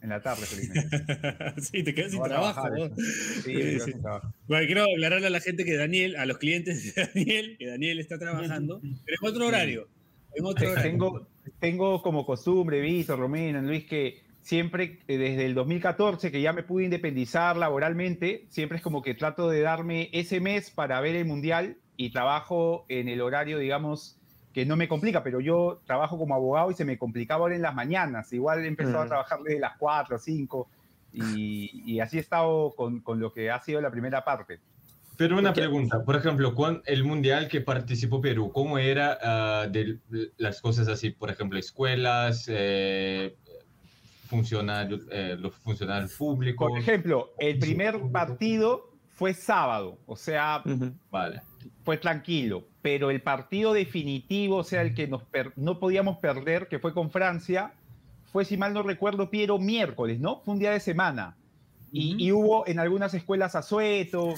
[0.02, 1.62] en la tarde, felizmente.
[1.62, 2.68] sí, te quedas sin No trabajo.
[3.44, 4.32] Sí, sin trabajo.
[4.48, 8.00] Bueno, quiero aclararle a la gente que Daniel, a los clientes de Daniel, que Daniel
[8.00, 9.88] está trabajando, pero en otro horario.
[10.36, 10.92] En otro horario.
[10.92, 11.28] Tengo,
[11.60, 16.64] tengo como costumbre, Víctor, Romina, Luis, que siempre eh, desde el 2014, que ya me
[16.64, 21.26] pude independizar laboralmente, siempre es como que trato de darme ese mes para ver el
[21.26, 24.18] Mundial y trabajo en el horario, digamos,
[24.52, 27.62] que no me complica, pero yo trabajo como abogado y se me complicaba ahora en
[27.62, 28.34] las mañanas.
[28.34, 29.10] Igual he empezado a Mm.
[29.10, 30.68] trabajar desde las 4 o 5
[31.14, 34.60] y, y así he estado con, con lo que ha sido la primera parte.
[35.16, 40.00] Pero una pregunta, por ejemplo, cuando el mundial que participó Perú, ¿cómo era ah, de
[40.38, 41.12] las cosas así?
[41.12, 43.36] Por ejemplo, escuelas, eh,
[44.30, 46.70] funcionarios, eh, los funcionarios públicos.
[46.70, 50.64] Por ejemplo, el primer partido fue sábado, o sea.
[51.12, 51.42] Vale.
[51.84, 56.68] fue tranquilo, pero el partido definitivo, o sea, el que nos per- no podíamos perder,
[56.68, 57.74] que fue con Francia,
[58.32, 60.40] fue, si mal no recuerdo, Piero, miércoles, ¿no?
[60.42, 61.36] Fue un día de semana.
[61.92, 64.36] Y, y hubo en algunas escuelas asueto,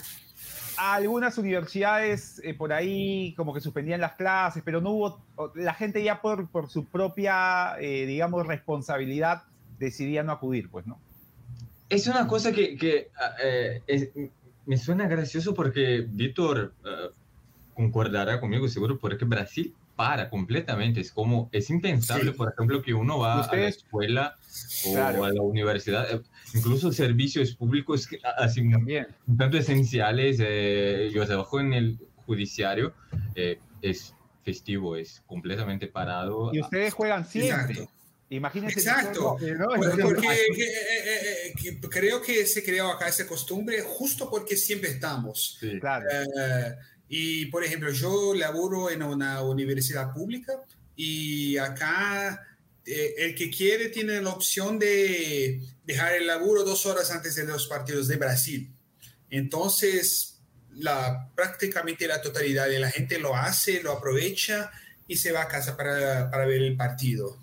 [0.77, 5.21] algunas universidades eh, por ahí como que suspendían las clases, pero no hubo,
[5.55, 9.43] la gente ya por, por su propia, eh, digamos, responsabilidad
[9.85, 10.99] decidía no acudir, pues, ¿no?
[11.89, 14.09] Es una cosa que, que, ah, eh, es-
[14.65, 17.09] me suena gracioso porque Víctor ah,
[17.73, 21.01] concordará conmigo seguro porque Brasil para completamente.
[21.01, 22.37] Es como, es impensable, Sí.
[22.37, 24.35] por ejemplo, que uno va a la Ustedes- escuela
[24.87, 25.25] o Claro.
[25.25, 26.21] a la universidad, eh,
[26.53, 29.07] incluso servicios públicos ah, así También.
[29.27, 30.37] un tanto esenciales.
[30.41, 32.93] eh, yo trabajo en el judiciario,
[33.35, 36.51] eh, es festivo, es completamente parado.
[36.53, 37.73] Y ustedes juegan siempre.
[37.73, 37.91] Exacto.
[38.31, 38.79] Imagínense.
[38.79, 39.35] Exacto.
[39.37, 39.67] que- ¿no?
[39.75, 44.89] Pues porque eh, eh, que creo que se creó acá esa costumbre justo porque siempre
[44.89, 45.57] estamos.
[45.59, 45.79] Sí.
[45.79, 46.07] Claro.
[46.09, 46.75] Eh,
[47.09, 50.53] y por ejemplo, yo laboro en una universidad pública
[50.95, 52.47] y acá
[52.85, 57.45] eh, el que quiere tiene la opción de dejar el laburo dos horas antes de
[57.45, 58.71] los partidos de Brasil.
[59.29, 60.39] Entonces,
[60.71, 64.71] la, prácticamente la totalidad de la gente lo hace, lo aprovecha
[65.07, 67.37] y se va a casa para, para ver el partido.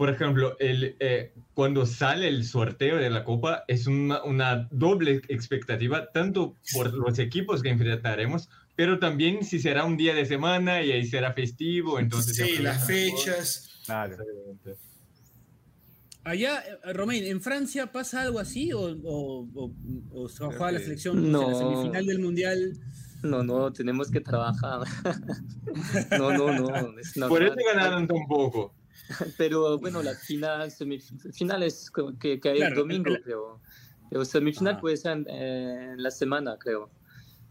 [0.00, 5.20] Por ejemplo, el, eh, cuando sale el sorteo de la Copa es una, una doble
[5.28, 10.82] expectativa, tanto por los equipos que enfrentaremos, pero también si será un día de semana
[10.82, 12.34] y ahí será festivo, entonces...
[12.34, 13.68] Sí, las fechas.
[13.84, 14.16] Claro.
[16.24, 18.72] Allá, eh, Romain, ¿en Francia pasa algo así?
[18.72, 19.72] ¿O, o, o-
[20.12, 21.58] o se va a jugar la que- selección o sea, la No.
[21.58, 22.72] semifinal del Mundial?
[23.22, 24.80] No, no, tenemos que trabajar.
[26.18, 26.98] no, no, no.
[26.98, 28.74] es Por eso ganaron tampoco.
[29.38, 33.60] Pero bueno, la final, semifinal es que, que hay Claro, el domingo, el- creo.
[34.10, 34.80] Pero semifinal Ah.
[34.80, 36.90] puede ser en, eh, en la semana, creo.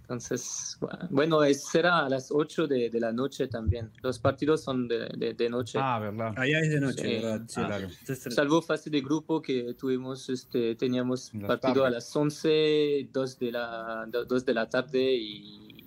[0.02, 3.92] Entonces, bu- bueno, es- será a las 8 de, de la noche también.
[4.02, 5.78] Los partidos son de, de, de noche.
[5.80, 6.34] Ah, verdad.
[6.36, 7.24] Allá es de noche, Sí.
[7.24, 7.42] ¿verdad?
[7.48, 7.88] Sí, Ah, claro.
[8.00, 11.88] Entonces, Salvo fase de grupo que tuvimos, este, teníamos En la partido tarde.
[11.88, 15.86] a las 11, 2 de la, do- 2 de la tarde y,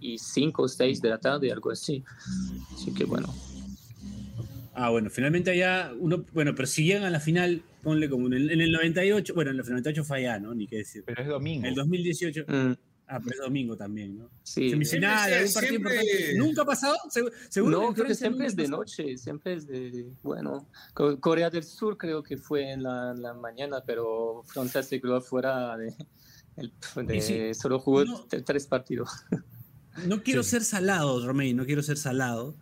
[0.00, 2.04] y 5 o 6 de la tarde, algo así.
[2.74, 3.32] Así que bueno.
[4.74, 8.32] Ah, bueno, finalmente allá uno, bueno, pero si llegan a la final, ponle como en
[8.34, 10.54] el, en el 98, bueno, en el 98 fue allá, ¿no?
[10.54, 11.02] Ni qué decir.
[11.04, 11.66] Pero es domingo.
[11.66, 12.72] El 2018, Mm,
[13.08, 14.30] ah, pero es domingo también, ¿no?
[14.42, 14.70] sí.
[14.70, 16.38] Semifinal, Siempre- algún partido siempre- importante.
[16.38, 16.96] ¿Nunca ha pasado?
[17.14, 21.20] Segu- Seguro No, en creo que siempre es de noche, siempre es de, bueno, Co-
[21.20, 25.20] Corea del Sur creo que fue en la, en la mañana, pero Francia se quedó
[25.20, 25.92] fuera de,
[27.20, 29.10] sí, solo jugó no- tres partidos.
[30.06, 30.50] No quiero Sí.
[30.50, 32.56] ser salado, Romain, no quiero ser salado,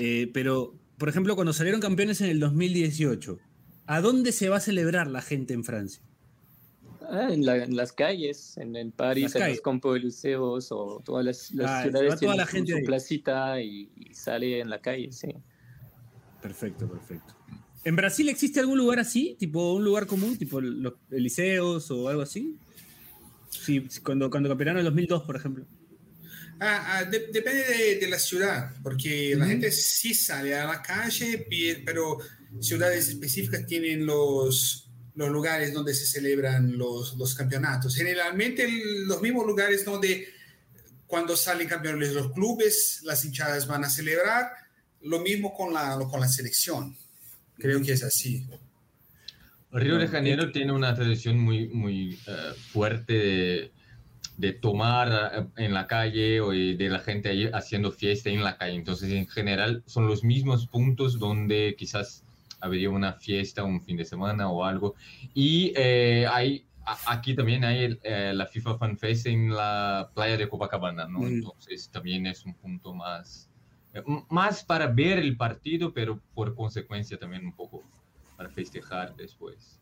[0.00, 3.40] eh, pero, por ejemplo, cuando salieron campeones en el 2018,
[3.86, 6.00] ¿a dónde se va a celebrar la gente en Francia?
[7.10, 11.24] Ah, en, la- en las calles, en, en París, en los campos elíseos o todas
[11.24, 14.80] las, las Ah, ciudades la tienen su- gente su placita y, y sale en la
[14.80, 15.26] calle, sí.
[16.40, 17.34] Perfecto, perfecto.
[17.82, 19.34] ¿En Brasil existe algún lugar así?
[19.40, 20.38] ¿Tipo un lugar común?
[20.38, 22.56] ¿Tipo los liceos o algo así?
[23.50, 25.66] Sí, cuando, cuando campeonaron en el 2002, por ejemplo.
[26.64, 30.80] Ah, ah, de- depende de, de la ciudad, porque la gente sí sale a la
[30.80, 31.44] calle,
[31.84, 32.18] pero
[32.60, 37.96] ciudades específicas tienen los, los lugares donde se celebran los, los campeonatos.
[37.96, 38.68] Generalmente
[39.06, 40.28] los mismos lugares donde
[41.08, 44.48] cuando salen campeones los clubes, las hinchadas van a celebrar,
[45.00, 46.96] lo mismo con la, con la selección.
[47.58, 48.46] Creo que es así.
[49.72, 53.72] Río de Janeiro es- tiene una tradición muy, muy eh, fuerte de,
[54.36, 58.42] de tomar eh, en la calle o de de la gente ahí haciendo fiesta en
[58.42, 58.74] la calle.
[58.74, 62.24] Entonces, en general, son los mismos puntos donde quizás
[62.62, 64.94] habría una fiesta un fin de semana o algo.
[65.34, 66.64] Y eh, hay,
[67.06, 71.20] aquí también hay el, eh, la FIFA Fan Fest en la playa de Copacabana, ¿no?
[71.20, 71.26] Mm.
[71.26, 73.50] Entonces, también es un punto más,
[73.92, 77.82] eh, más para ver el partido, pero por consecuencia también un poco
[78.36, 79.81] para festejar después.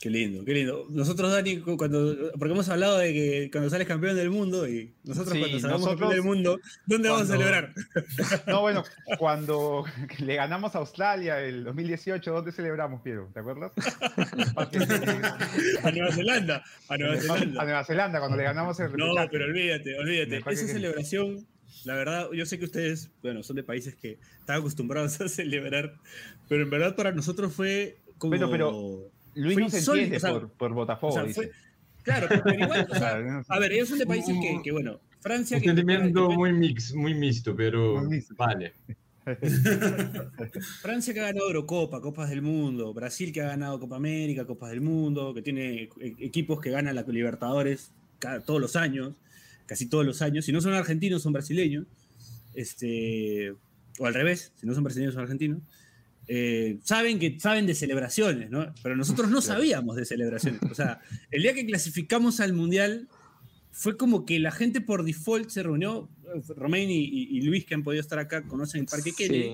[0.00, 0.86] Qué lindo, qué lindo.
[0.88, 5.36] Nosotros, Dani, cuando, porque hemos hablado de que cuando sales campeón del mundo y nosotros
[5.38, 7.74] cuando salgamos campeón del mundo, ¿dónde vamos a celebrar?
[8.46, 8.82] No, bueno,
[9.18, 9.84] cuando
[10.20, 13.28] le ganamos a Australia el 2018, ¿dónde celebramos, Piero?
[13.34, 13.72] ¿Te acuerdas?
[14.56, 17.60] a Nueva Zelanda, a Nueva Zelanda.
[17.60, 20.38] A Nueva Zelanda, cuando le ganamos el No, pero olvídate, olvídate.
[20.50, 21.46] Esa celebración,
[21.84, 25.92] la verdad, yo sé que ustedes, bueno, son de países que están acostumbrados a celebrar,
[26.48, 28.30] pero en verdad para nosotros fue como...
[28.30, 31.22] Pero, pero Luis no se entiende por, por, Botafogo.
[32.02, 35.58] claro, pero igual, o sea, a ver, ellos son de países que, que bueno, Francia...
[35.58, 38.02] Un sentimiento muy, mix, muy mixto, pero
[38.36, 38.72] vale.
[40.80, 44.70] Francia que ha ganado Eurocopa, Copas del Mundo, Brasil que ha ganado Copa América, Copas
[44.70, 47.92] del Mundo, que tiene e, equipos que ganan la Libertadores
[48.44, 49.14] todos los años,
[49.66, 50.44] casi todos los años.
[50.44, 51.86] Si no son argentinos, son brasileños.
[52.54, 53.54] Este,
[53.98, 55.60] o al revés, si no son brasileños, son argentinos.
[56.28, 58.72] Eh, saben que saben de celebraciones, ¿no?
[58.82, 60.60] Pero nosotros no sabíamos de celebraciones.
[60.70, 63.08] O sea, el día que clasificamos al Mundial
[63.72, 66.08] fue como que la gente por default se reunió,
[66.56, 69.52] Romain y, Luis que han podido estar acá conocen el Parque Kennedy,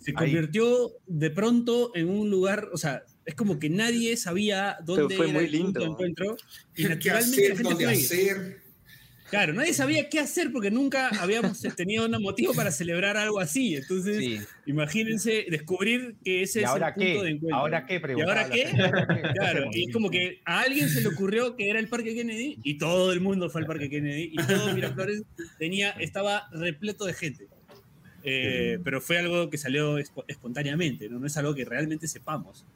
[0.00, 5.14] se convirtió de pronto en un lugar, o sea, es como que nadie sabía dónde
[5.14, 6.36] fue era muy el punto de encuentro
[6.74, 8.67] y naturalmente la gente fue
[9.30, 13.76] Claro, nadie sabía qué hacer porque nunca habíamos tenido un motivo para celebrar algo así.
[13.76, 17.56] Entonces, imagínense descubrir que ese es el punto de encuentro.
[17.56, 18.00] ¿Ahora qué?
[18.16, 18.64] ¿Y ahora qué?
[19.34, 22.58] claro, y es como que a alguien se le ocurrió que era el Parque Kennedy
[22.62, 25.22] y todo el mundo fue al Parque Kennedy y todo Miraflores
[25.58, 27.48] tenía, estaba repleto de gente.
[28.24, 31.18] Eh, pero fue algo que salió espontáneamente, ¿no?
[31.18, 32.66] no es algo que realmente sepamos.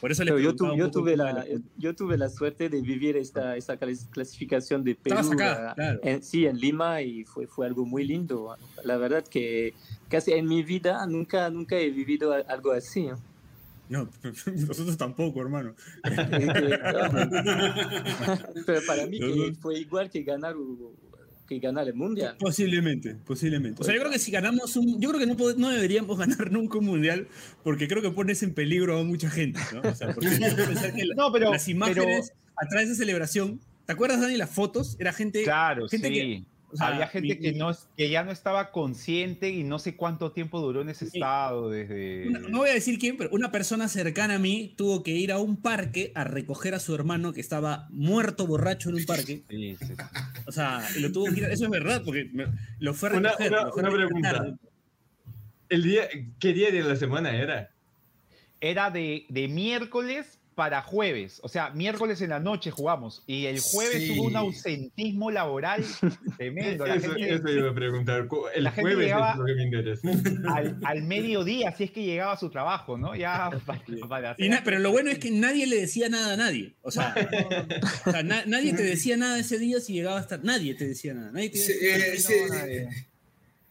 [0.00, 0.54] Por eso yo, yo,
[0.90, 1.44] tuve la,
[1.78, 5.36] yo tuve la suerte de vivir esta, esta clasificación de Perú
[6.02, 8.56] en, sí, en Lima y fue, fue algo muy lindo.
[8.84, 9.74] La verdad que
[10.08, 13.08] casi en mi vida nunca, nunca he vivido algo así.
[13.88, 15.74] No, nosotros tampoco, hermano.
[18.66, 19.20] Pero para mí
[19.60, 20.54] fue igual que ganar
[21.46, 22.36] que ganar el mundial.
[22.38, 23.82] Posiblemente, posiblemente.
[23.82, 25.00] O sea, yo creo que si ganamos un.
[25.00, 27.28] Yo creo que no, no deberíamos ganar nunca un mundial
[27.62, 29.88] porque creo que pones en peligro a mucha gente, ¿no?
[29.88, 30.28] O sea, porque
[30.96, 33.60] que no, pero, las imágenes atrás de esa celebración.
[33.86, 34.96] ¿Te acuerdas, Dani, las fotos?
[34.98, 35.44] Era gente.
[35.44, 36.46] Claro, gente sí.
[36.80, 40.82] Había gente que, no, que ya no estaba consciente y no sé cuánto tiempo duró
[40.82, 42.26] en ese estado desde...
[42.30, 45.38] no voy a decir quién, pero una persona cercana a mí tuvo que ir a
[45.38, 49.42] un parque a recoger a su hermano que estaba muerto borracho en un parque.
[49.54, 49.94] Sí, sí.
[50.46, 52.30] O sea, lo tuvo que ir Eso es verdad, porque
[52.78, 53.52] lo fue a recoger.
[53.52, 54.56] Una, pregunta.
[55.68, 56.08] El día,
[56.38, 57.70] ¿Qué día de la semana era?
[58.60, 63.60] Era de, de miércoles para jueves, o sea, miércoles en la noche jugamos y el
[63.60, 65.84] jueves hubo un ausentismo laboral
[66.38, 66.86] tremendo.
[66.86, 68.28] La eso, gente, iba a preguntar.
[68.54, 70.08] El jueves es lo que me interesa.
[70.84, 73.14] Al, mediodía, si es que llegaba a su trabajo, ¿no?
[73.14, 73.50] Ya
[74.64, 76.74] pero lo bueno es que nadie le decía nada a nadie.
[76.82, 77.14] O sea,
[78.46, 80.42] nadie te decía nada ese día si llegaba a estar.
[80.44, 81.32] Nadie te decía nada.
[81.32, 82.88] Nadie te decía, eh,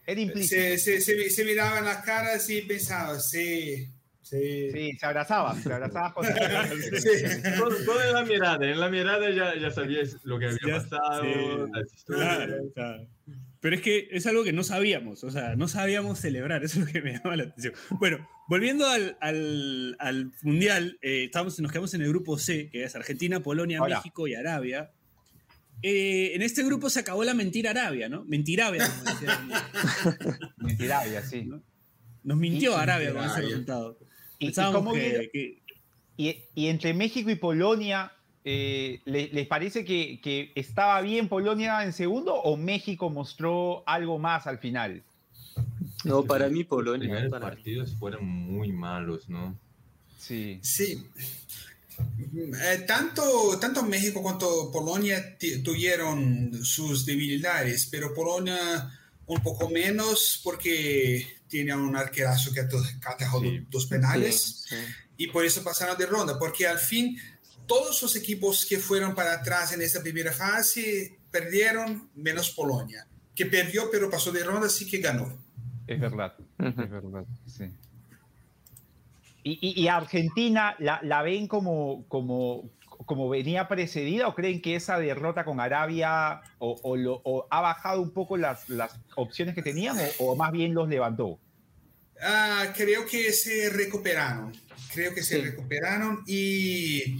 [0.06, 0.60] Era implícito.
[0.78, 3.88] Se, se, se, miraban las caras y pensaban, sí
[4.24, 4.96] Sí.
[4.98, 6.24] se abrazaba, se abrazaba con
[7.84, 11.70] todo, en la mirada, en la mirada ya, ya sabías lo que había pasado,
[13.60, 16.86] Pero es que es algo que no sabíamos, o sea, no sabíamos celebrar, eso es
[16.86, 17.74] lo que me llama la atención.
[17.90, 22.84] Bueno, volviendo al, al, al Mundial, eh, estamos, nos quedamos en el grupo C, que
[22.84, 24.90] es Argentina, Polonia, México y Arabia.
[25.82, 28.24] Eh, en este grupo se acabó la mentira Arabia, ¿no?
[28.24, 29.10] Mentiravia, como
[30.56, 31.46] Mentiravia, sí.
[32.22, 33.98] Nos mintió Arabia con ese resultado.
[36.16, 38.12] Y, y, entre México y Polonia,
[38.44, 44.58] eh, ¿les, parece que, estaba bien Polonia en segundo o México mostró algo más al
[44.58, 45.02] final?
[46.04, 47.20] No, para mí Polonia.
[47.20, 49.56] Los partidos fueron muy malos, ¿no?
[50.18, 50.58] Sí.
[50.62, 51.02] Sí.
[52.36, 58.90] Eh, tanto, tanto México cuanto Polonia tuvieron sus debilidades, pero Polonia
[59.26, 63.40] un poco menos porque tiene un arquerazo que atajó
[63.70, 64.66] dos penales
[65.16, 67.16] y por eso pasaron de ronda, porque al fin
[67.64, 73.46] todos los equipos que fueron para atrás en esta primera fase perdieron, menos Polonia, que
[73.46, 75.32] perdió pero pasó de ronda, así que ganó.
[75.86, 77.70] Es verdad, es verdad, sí.
[79.44, 82.68] Y, y, Argentina la, la, ven como, como,
[83.06, 88.10] como venía precedida o creen que esa derrota con Arabia o, lo, ha bajado un
[88.10, 91.38] poco las, las opciones que tenían o, más bien los levantó?
[92.26, 94.50] Ah, creo que se recuperaron,
[94.94, 97.18] creo que se recuperaron y,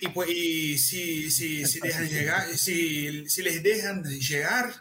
[0.00, 4.72] y, pues, si, si, si, dejan llegar, si, si les dejan llegar,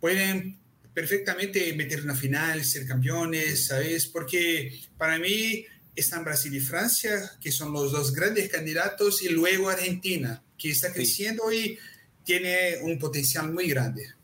[0.00, 0.58] pueden
[0.92, 4.06] perfectamente meter una final, ser campeones, ¿sabes?
[4.06, 5.64] Porque para mí
[5.94, 10.92] están Brasil y Francia, que son los dos grandes candidatos, y luego Argentina, que está
[10.92, 11.78] creciendo y
[12.24, 14.15] tiene un potencial muy grande.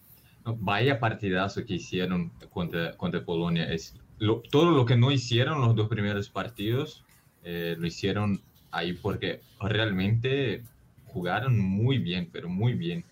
[0.45, 3.72] Vaya partidazo que hicieron contra, contra Polonia.
[3.72, 3.95] Es
[4.51, 7.05] todo lo que no hicieron los dos primeros partidos,
[7.45, 8.40] eh, lo hicieron
[8.70, 10.62] ahí porque realmente
[11.07, 13.05] jugaron muy bien, pero muy bien.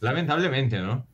[0.00, 1.06] Lamentablemente, ¿no?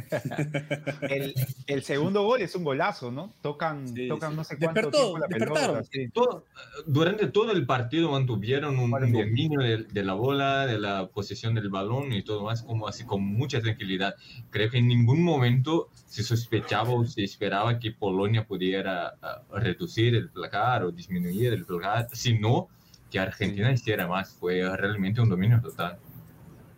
[1.66, 3.32] el, segundo gol es un golazo, ¿no?
[3.42, 5.82] Tocan, tocan no sé cuánto tiempo la pelota.
[6.86, 12.12] durante todo el partido mantuvieron un, dominio de, la bola, de la posesión del balón
[12.12, 14.14] y todo más, como así con mucha tranquilidad.
[14.50, 20.14] Creo que en ningún momento se sospechaba o se esperaba que Polonia pudiera uh, reducir
[20.14, 22.68] el placar o disminuir el placar, sino
[23.10, 24.32] que Argentina hiciera más.
[24.32, 25.98] Fue realmente un dominio total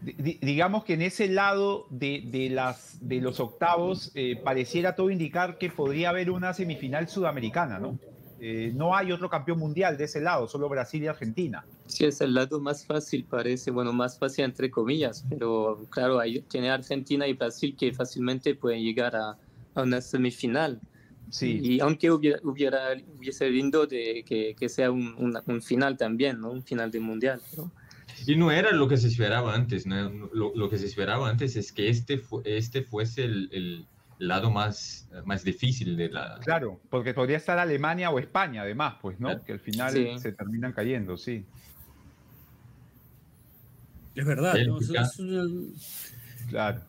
[0.03, 5.71] digamos que en ese lado de, las, de los octavos eh, pareciera todo indicar que
[5.71, 7.99] podría haber una semifinal sudamericana, ¿no?
[8.45, 11.65] Eh, no hay otro campeón mundial de ese lado, solo Brasil y Argentina.
[11.87, 16.41] Sí, es el lado más fácil, parece, bueno, más fácil entre comillas, pero claro, hay,
[16.43, 19.37] tiene Argentina y Brasil que fácilmente pueden llegar a,
[19.77, 20.81] una semifinal.
[21.31, 21.61] Sí.
[21.63, 25.15] Y aunque hubiera, hubiera hubiese lindo de que, que sea un,
[25.47, 26.51] un, final también, ¿no?
[26.51, 27.41] Un final de mundial.
[27.57, 27.71] ¿no?
[28.27, 30.11] Y no era lo que se esperaba antes, ¿no?
[30.33, 33.87] lo, lo, que se esperaba antes es que este, este fuese el, el,
[34.19, 36.39] lado más, más difícil de la...
[36.45, 39.43] Claro, porque podría estar Alemania o España además, pues, ¿no?
[39.43, 41.45] Que al final se terminan cayendo, sí.
[44.15, 44.79] Es verdad, ¿no?
[46.49, 46.83] Claro.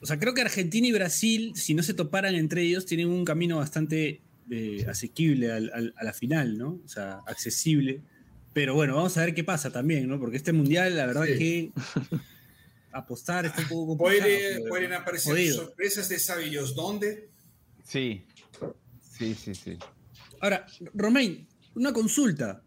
[0.00, 3.24] O sea, creo que Argentina y Brasil, si no se toparan entre ellos, tienen un
[3.24, 6.80] camino bastante eh, asequible al, a la final, ¿no?
[6.84, 8.02] O sea, accesible
[8.56, 10.18] pero bueno, vamos a ver qué pasa también, ¿no?
[10.18, 11.72] Porque este mundial, la verdad es que
[12.90, 14.30] apostar está un poco complicado.
[14.70, 17.28] pueden aparecer sorpresas de sabe dónde.
[17.84, 18.24] Sí,
[19.02, 19.76] sí, sí, sí.
[20.40, 22.62] Ahora, Romain, una consulta.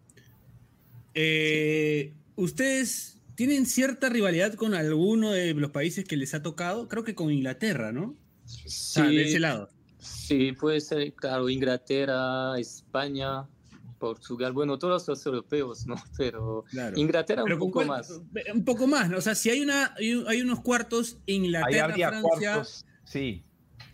[1.15, 6.87] Eh, ¿Ustedes tienen cierta rivalidad con alguno de los países que les ha tocado?
[6.87, 8.15] Creo que con Inglaterra, ¿no?
[8.45, 9.01] Sí.
[9.01, 9.71] de ese lado.
[9.97, 13.47] Sí, puede ser, claro, Inglaterra, España,
[13.99, 15.95] Portugal, bueno, todos los europeos, ¿no?
[16.17, 18.09] Pero Inglaterra un poco más.
[18.53, 19.17] Un poco más, ¿no?
[19.17, 19.93] O sea, si hay, una,
[20.27, 22.63] hay, unos cuartos, Inglaterra, Francia.
[23.03, 23.43] sí.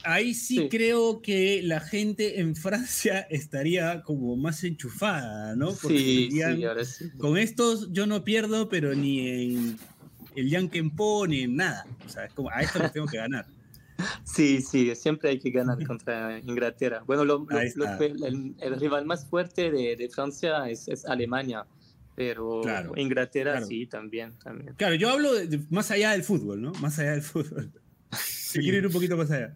[0.08, 5.74] Ahí sí, creo que la gente en Francia estaría como más enchufada, ¿no?
[5.74, 7.10] Porque sí, sí, ahora sí.
[7.18, 9.80] Con estos yo no pierdo, pero ni en
[10.36, 10.84] el Yankee
[11.28, 11.88] ni en nada.
[12.06, 13.48] O sea, es como a esto les tengo que ganar.
[14.24, 17.04] Sí, sí, siempre hay que ganar contra Inglaterra.
[17.06, 21.66] Bueno, el, rival más fuerte de, Francia es, Alemania,
[22.16, 22.62] pero
[22.96, 24.74] Inglaterra sí, también, también.
[24.76, 25.30] Claro, yo hablo
[25.70, 26.72] más allá del fútbol, ¿no?
[26.82, 27.72] Más allá del fútbol.
[28.56, 29.54] Si quiero ir un poquito más allá.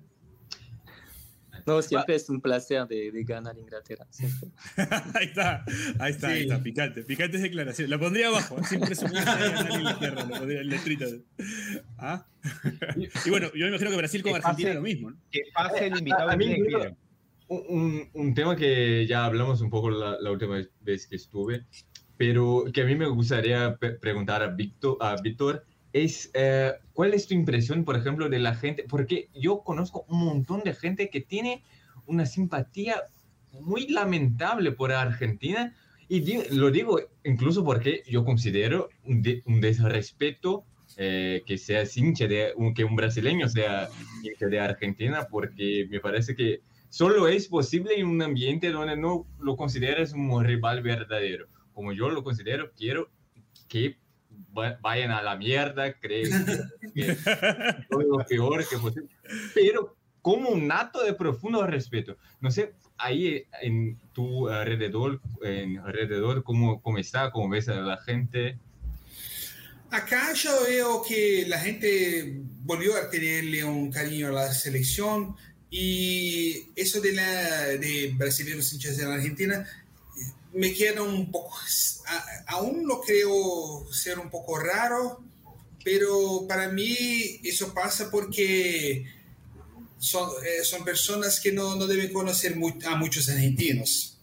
[1.65, 4.05] No, siempre es un placer de, de ganar Inglaterra.
[5.13, 5.65] ahí está,
[5.99, 7.89] ahí está, ahí está, picante, picantes declaraciones.
[7.89, 11.05] La pondría abajo, siempre es un placer de ganar Inglaterra, lo pondría el letrito.
[11.97, 12.25] ¿Ah?
[13.25, 15.11] y bueno, yo me imagino que Brasil con Argentina es lo mismo.
[15.11, 15.17] ¿no?
[15.31, 16.55] Que pase el invitado a, mí,
[17.47, 21.65] un, un, tema que ya hablamos un poco la, la, última vez que estuve,
[22.17, 27.27] pero que a mí me gustaría preguntar a Víctor, a Víctor es eh, cuál es
[27.27, 31.21] tu impresión, por ejemplo, de la gente, porque yo conozco un montón de gente que
[31.21, 31.63] tiene
[32.05, 33.03] una simpatía
[33.51, 35.75] muy lamentable por Argentina
[36.07, 40.65] y lo digo incluso porque yo considero un, un desrespeto
[40.97, 43.89] eh, que sea hincha de que un brasileño sea
[44.23, 49.27] hincha de Argentina porque me parece que solo es posible en un ambiente donde no
[49.39, 51.47] lo consideras un rival verdadero.
[51.73, 53.11] Como yo lo considero quiero
[53.67, 53.97] que
[54.53, 56.45] vayan a la mierda, creen
[56.93, 57.15] que,
[57.89, 59.09] todo lo peor que posible,
[59.53, 62.17] pero como un acto de profundo respeto.
[62.41, 67.31] No sé, ahí en tu alrededor, en alrededor ¿cómo, cómo está?
[67.31, 68.57] ¿Cómo ves a la gente?
[69.91, 75.35] Acá yo veo que la gente volvió a tenerle un cariño a la selección
[75.71, 79.65] y eso de, la, de brasileños hinchas de la Argentina
[80.53, 81.55] me queda un poco,
[82.47, 85.23] aún lo creo ser un poco raro,
[85.83, 89.05] pero para mí eso pasa porque
[89.97, 94.17] son, eh, son personas que no, no deben conocer a muchos argentinos.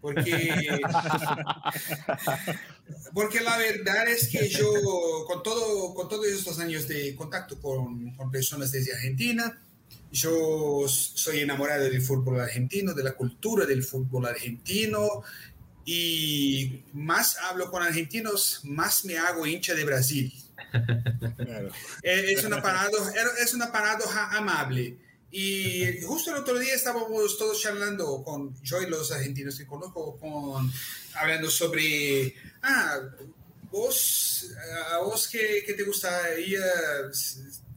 [0.00, 0.32] Porque,
[3.14, 4.72] porque la verdad es que yo,
[5.26, 9.60] con, todo, con todos estos años de contacto con, con personas desde Argentina,
[10.10, 15.22] yo soy enamorado del fútbol argentino, de la cultura del fútbol argentino,
[15.90, 20.30] y más hablo con argentinos, más me hago hincha de Brasil.
[22.02, 23.10] Eh, es, una paradoja,
[23.42, 24.98] es una paradoja amable.
[25.30, 30.18] Y justo el otro día estábamos todos charlando con yo y los argentinos que conozco,
[30.18, 30.70] con,
[31.14, 33.00] hablando sobre, ah,
[33.70, 34.50] vos,
[34.92, 36.60] a vos que, que te gustaría,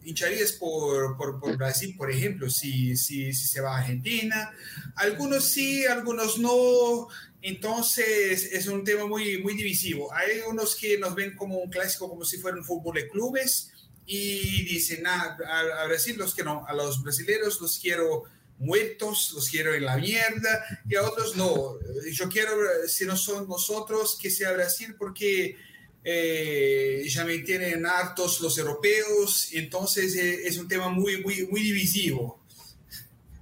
[0.03, 4.51] hincharías por, por, por, Brasil, por ejemplo, si, si, si se va a Argentina.
[4.95, 7.07] Algunos sí, algunos no.
[7.41, 10.13] Entonces es un tema muy, muy divisivo.
[10.13, 13.71] Hay unos que nos ven como un clásico, como si fuera un fútbol de clubes
[14.05, 18.23] y dicen, nada, a, Brasil los que no, a los brasileños los quiero
[18.59, 21.79] muertos, los quiero en la mierda, y a otros no.
[22.11, 22.51] Yo quiero,
[22.87, 25.55] si no son nosotros, que sea Brasil porque
[26.03, 31.61] eh, ya me tienen hartos los europeos, entonces eh, es un tema muy, muy, muy
[31.61, 32.39] divisivo.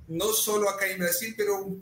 [0.07, 1.75] No solo acá en Brasil, pero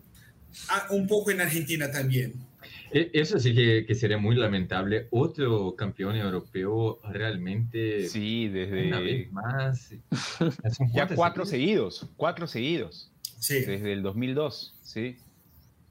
[0.90, 2.48] un, un poco en Argentina también.
[2.92, 5.08] E, eso sí que, sería muy lamentable.
[5.12, 8.08] Otro campeón europeo realmente.
[8.08, 8.88] Sí, desde.
[8.88, 9.92] Una vez más.
[10.94, 12.08] ya cuatro seguidos?
[12.16, 13.12] cuatro seguidos.
[13.40, 13.62] Sí.
[13.62, 15.18] Desde el 2002, sí.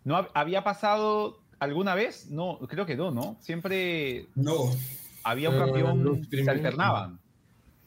[0.05, 2.31] ¿No había pasado alguna vez?
[2.31, 3.39] No, creo que no, ¿no?
[3.41, 4.27] Siempre.
[4.35, 4.75] No.
[5.23, 7.19] Había un campeón, se alternaban.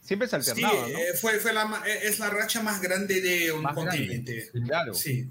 [0.01, 0.85] Siempre se alternaban.
[0.85, 4.49] Sí, eh, fue, fue la, es la racha más grande de un continente.
[4.65, 4.93] claro.
[4.93, 5.29] Sí.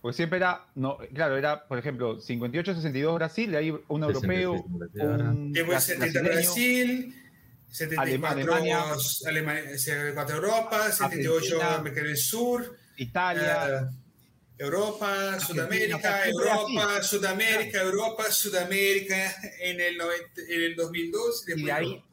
[0.00, 5.52] Pues siempre era, no, claro, era, por ejemplo, 58-62 Brasil, de ahí un europeo, un
[5.52, 7.14] Después 70 Brasil,
[7.70, 8.84] 74 Alemania,
[9.26, 14.08] Alemania, 74 Europa, 78 América del Sur, Italia, eh,
[14.58, 22.04] Europa, Sudamérica, Europa, Sudamérica, Europa, Sudamérica en el, 90, en el 2002 y, de ahí,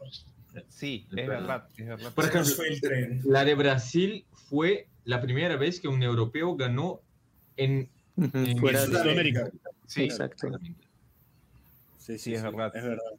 [0.70, 2.14] sí, es verdad, es verdad.
[2.14, 3.22] Por ejemplo, fue el tren.
[3.26, 7.02] la de Brasil fue la primera vez que un europeo ganó
[7.58, 7.90] en,
[8.60, 9.50] fuera de Sudamérica.
[9.88, 10.50] Sí, exacto.
[11.98, 13.12] Sí, sí, es verdad, es verdad.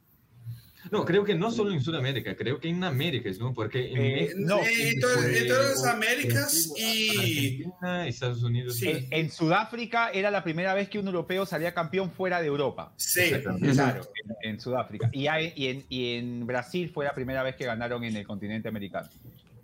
[0.91, 3.53] No, creo que no solo en Sudamérica, creo que en América, ¿no?
[3.53, 7.65] Porque en, eh, no, en, todas las Américas y
[8.07, 8.77] Estados Unidos.
[8.77, 9.09] Sí.
[9.11, 12.93] En, Sudáfrica era la primera vez que un europeo salía campeón fuera de Europa.
[12.97, 14.07] Sí, claro,
[14.43, 15.11] en, Sudáfrica.
[15.13, 19.09] Y, y, en, Brasil fue la primera vez que ganaron en el continente americano.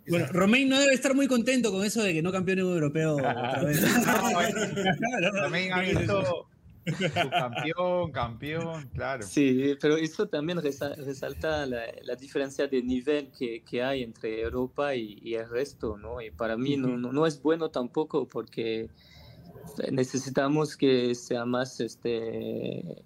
[0.07, 3.63] Bueno, Romain no debe estar muy contento con eso de que no campeón europeo otra
[3.63, 3.81] vez.
[5.33, 6.47] Romain ha visto
[7.29, 9.23] campeón, campeón, claro.
[9.23, 14.95] Sí, pero eso también resalta la, la diferencia de nivel que, que, hay entre Europa
[14.95, 16.21] y, el resto, ¿no?
[16.21, 18.89] Y para mí no, no, es bueno tampoco porque
[19.91, 23.03] necesitamos que sea más este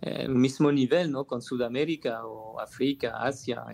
[0.00, 1.24] el mismo nivel, ¿no?
[1.24, 3.64] Con Sudamérica o África, Asia.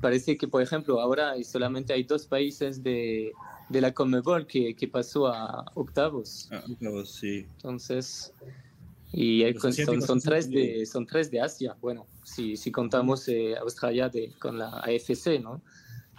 [0.00, 3.32] Parece que, por ejemplo, ahora solamente hay dos países de,
[3.68, 6.48] de la Conmebol que, que, pasó a octavos.
[6.52, 7.46] Ah, octavos, sí.
[7.56, 8.32] Entonces,
[9.12, 11.76] y son, son, tres de, son tres de Asia.
[11.80, 15.62] Bueno, si, si contamos eh, Australia de, con la AFC, ¿no?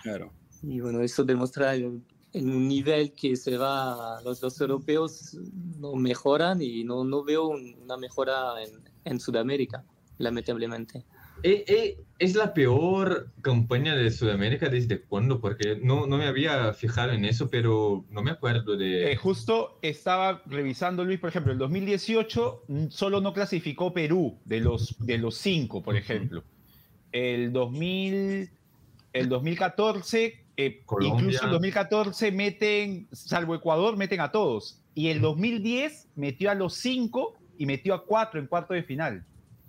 [0.01, 0.31] Claro.
[0.63, 2.03] Y bueno, eso demuestra en
[2.33, 5.37] un nivel que se va, los dos europeos
[5.79, 8.71] no mejoran y no, no veo una mejora en,
[9.05, 9.83] en Sudamérica,
[10.17, 11.05] lamentablemente.
[11.43, 15.39] Eh, eh, ¿Es la peor campaña de Sudamérica desde cuándo?
[15.39, 19.11] Porque no, no me había fijado en eso, pero no me acuerdo de...
[19.11, 24.95] Eh, justo estaba revisando, Luis, por ejemplo, el 2018 solo no clasificó Perú de los,
[24.99, 26.43] de los cinco, por ejemplo.
[27.11, 28.49] El, 2000,
[29.13, 30.43] el 2014,
[31.01, 34.81] incluso el 2014 meten, salvo Ecuador, meten a todos.
[34.95, 39.23] Y el 2010 metió a los cinco y metió a cuatro en cuarto de final.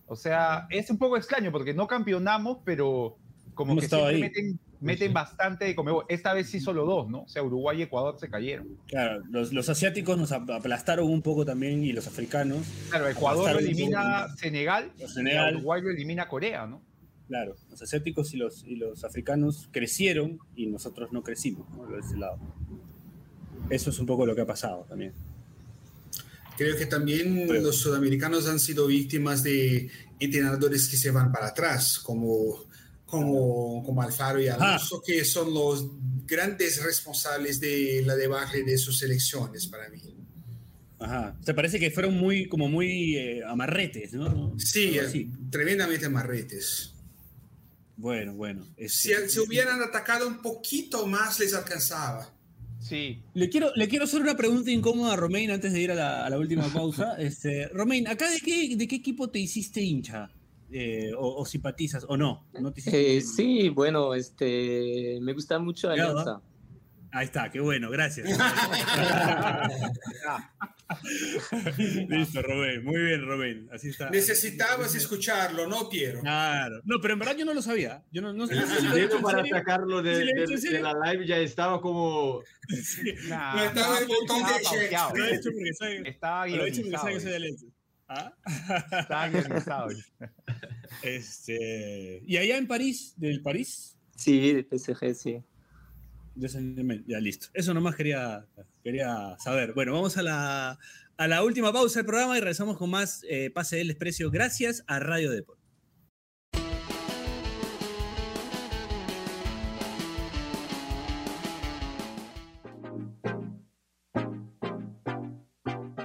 [0.09, 3.19] O sea, es un poco extraño porque no campeonamos, pero
[3.55, 7.23] como que siempre meten, meten bastante como Esta vez sí solo dos, ¿no?
[7.23, 8.79] O sea, Uruguay y Ecuador se cayeron.
[8.87, 12.67] Claro, los, asiáticos nos aplastaron un poco también y los africanos.
[12.89, 15.55] Claro, Ecuador lo elimina Senegal, Senegal.
[15.55, 16.83] Y Uruguay lo elimina Corea, ¿no?
[17.27, 21.85] Claro, los asiáticos y los, y los africanos crecieron y nosotros no crecimos, ¿no?
[21.87, 22.39] De ese lado.
[23.69, 25.13] Eso es un poco lo que ha pasado también.
[26.59, 29.89] Creo que también los sudamericanos han sido víctimas de
[30.19, 32.65] entrenadores que se van para atrás, como,
[33.07, 35.87] como, como Alfaro y Alonso, que son los
[36.27, 40.03] grandes responsables de la debacle de sus elecciones para mí.
[40.99, 41.39] Ajá.
[41.45, 44.59] ¿Te parece que fueron muy, como muy eh, amarretes, no?
[44.59, 44.99] Sí,
[45.53, 46.93] tremendamente amarretes.
[47.97, 48.67] Bueno, bueno.
[48.89, 52.35] Si, si hubieran atacado un poquito más, les alcanzaba.
[52.81, 53.23] Sí.
[53.35, 56.39] Le quiero, le quiero hacer una pregunta incómoda a Romain antes de ir a la,
[56.39, 57.17] última pausa.
[57.19, 60.31] Este, Romain, ¿acá de qué, de qué equipo te hiciste hincha?
[60.71, 62.45] Eh, o, simpatizas o no?
[62.87, 66.43] eh, sí, bueno, este, me gusta mucho Alianza.
[67.13, 68.29] Ahí está, qué bueno, gracias.
[72.09, 72.85] Listo, Robén.
[72.85, 73.69] Muy bien, Robén.
[73.73, 74.11] Así está.
[74.11, 76.21] Necesitabas escucharlo, ¿no, Piero?
[76.21, 76.81] Claro.
[76.85, 78.05] No, pero en verdad yo no lo sabía.
[78.11, 81.81] Yo no, no, el, el dedo para sacarlo de, de, de, la live ya estaba
[81.81, 82.43] como.
[82.69, 83.15] Sí.
[83.29, 85.19] Nah, no estaba en el botón de.
[85.19, 87.67] Lo he hecho porque sabe, estaba lo he hecho porque sabe que soy de lente.
[88.09, 88.33] ¿Ah?
[89.01, 89.89] Estaba guionizado.
[91.03, 93.13] Este, ¿Y allá en París?
[93.17, 93.99] ¿Del París?
[94.17, 95.45] Sí, de PSG, sí.
[97.07, 97.49] Ya listo.
[97.55, 98.47] Eso nomás quería,
[98.83, 99.73] quería saber.
[99.75, 100.79] Bueno, vamos a la,
[101.17, 104.85] a la última pausa del programa y regresamos con más eh, Pase del Desprecio gracias
[104.87, 105.59] a Radio Deport.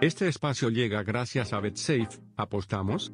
[0.02, 2.20] Este espacio llega gracias a BetSafe.
[2.36, 3.14] ¿Apostamos?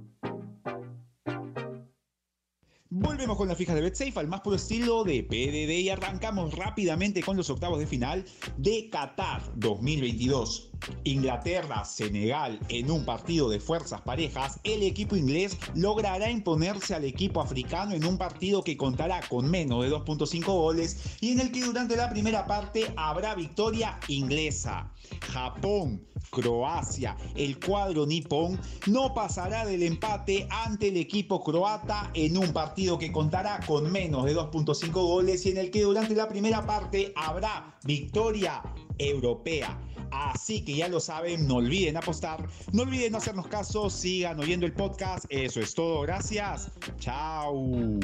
[3.40, 7.38] Con la fija de BetSafe al más puro estilo de PDD y arrancamos rápidamente con
[7.38, 8.26] los octavos de final
[8.58, 10.72] de Qatar 2022.
[11.06, 17.40] Inglaterra, Senegal en un partido de fuerzas parejas, el equipo inglés logrará imponerse al equipo
[17.40, 21.64] africano en un partido que contará con menos de 2.5 goles y en el que
[21.64, 24.92] durante la primera parte habrá victoria inglesa.
[25.32, 32.54] Japón, Croacia, el cuadro nipón no pasará del empate ante el equipo croata en un
[32.54, 36.66] partido que contará con menos de 2.5 goles y en el que durante la primera
[36.66, 38.62] parte habrá victoria
[38.98, 39.80] europea.
[40.12, 44.74] Así que ya lo saben, no olviden apostar, no olviden hacernos caso, sigan oyendo el
[44.74, 45.26] podcast.
[45.30, 46.72] Eso es todo, gracias.
[47.00, 48.00] Chao.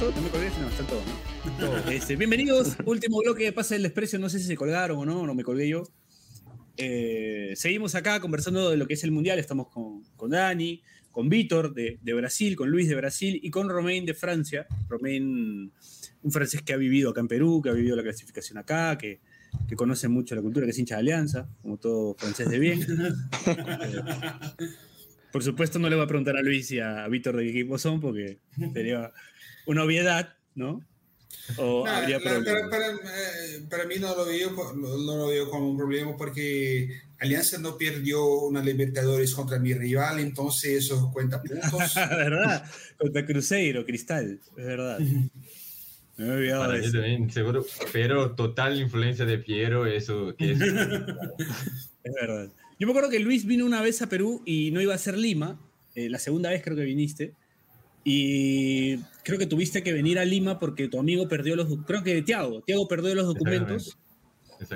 [0.00, 1.02] No me colgué, no, están todos.
[1.58, 1.90] ¿no?
[1.90, 4.20] Este, bienvenidos, último bloque de Pase del Desprecio.
[4.20, 5.82] No sé si se colgaron o no, no me colgué yo.
[6.76, 9.40] Eh, seguimos acá conversando de lo que es el Mundial.
[9.40, 10.80] Estamos con, con Dani,
[11.10, 14.68] con Víctor de, de, Brasil, con Luis de Brasil y con Romain de Francia.
[14.88, 15.72] Romain,
[16.22, 19.18] un francés que ha vivido acá en Perú, que ha vivido la clasificación acá, que,
[19.68, 22.86] que conoce mucho la cultura, que es hincha de Alianza, como todo francés de bien.
[25.32, 27.78] Por supuesto, no le voy a preguntar a Luis y a Víctor de qué equipo
[27.78, 28.38] son, porque
[28.72, 29.12] sería
[29.68, 30.84] una obviedad, ¿no?
[31.56, 35.28] O No, habría la- para, para, eh, para mí no lo, veo, co- no, lo
[35.28, 36.88] veo como un problema porque
[37.20, 41.94] Alianza no perdió una Libertadores contra mi rival, entonces eso cuenta puntos.
[41.94, 42.64] ¿Verdad?
[42.98, 44.98] Contra Cruzeiro, Cristal, es verdad.
[46.16, 46.96] Me he olvidado Para de mí eso.
[46.98, 47.64] también, seguro.
[47.92, 50.58] Pero total influencia de Piero, eso que es.
[52.04, 52.48] Es verdad.
[52.78, 55.18] Yo me acuerdo que Luis vino una vez a Perú y no iba a ser
[55.18, 55.60] Lima,
[55.94, 57.34] eh, la segunda vez creo que viniste,
[58.10, 62.22] y creo que tuviste que venir a Lima porque tu amigo perdió los, creo que
[62.22, 63.98] Tiago, Tiago perdió los documentos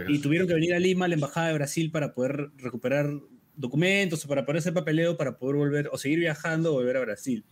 [0.07, 3.11] y tuvieron que venir a Lima, a la Embajada de Brasil, para poder recuperar
[3.57, 7.01] documentos o para poder hacer papeleo para poder volver o seguir viajando o volver a
[7.01, 7.43] Brasil.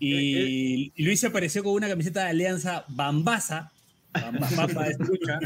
[0.00, 3.72] Y, y Luis se apareció con una camiseta de Alianza bambaza,
[4.10, 5.38] bamba, bamba de escucha,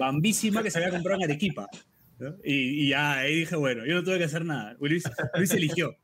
[0.00, 1.68] bambísima que se había comprado en Arequipa.
[2.18, 2.34] ¿no?
[2.44, 4.76] Y, y ya, ahí dije, bueno, yo no tuve que hacer nada.
[4.80, 5.04] Luis,
[5.36, 5.96] Luis eligió.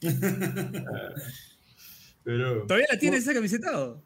[2.28, 3.80] Pero ¿Todavía la tienes esa camiseta?
[3.80, 4.02] o?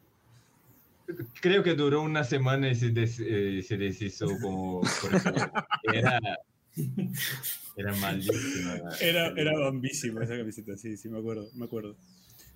[1.41, 4.79] creo que duró una semana y se, des- eh, se deshizo como.
[4.79, 5.29] por eso.
[5.93, 6.21] Era.
[7.75, 8.79] Era malísima.
[9.01, 11.97] Era, era bambísima esa camiseta, sí, sí, me acuerdo, me acuerdo.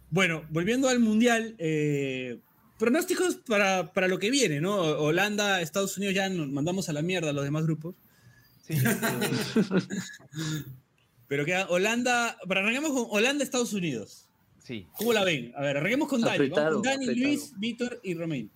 [0.10, 2.40] Bueno, volviendo al Mundial, eh,
[2.80, 4.78] pronósticos para, para lo que viene, ¿no?
[4.80, 7.96] Holanda, Estados Unidos ya nos mandamos a la mierda a los demás grupos.
[8.66, 8.76] Sí,
[11.28, 14.27] Pero queda Holanda, para arranquemos con Holanda, Estados Unidos.
[14.68, 14.86] Sí.
[14.98, 15.54] ¿Cómo la ven?
[15.56, 16.36] A ver, arranquemos con Dani.
[16.36, 17.28] Apretado, Vamos con Dani, apretado.
[17.28, 18.50] Luis, Víctor y Romain.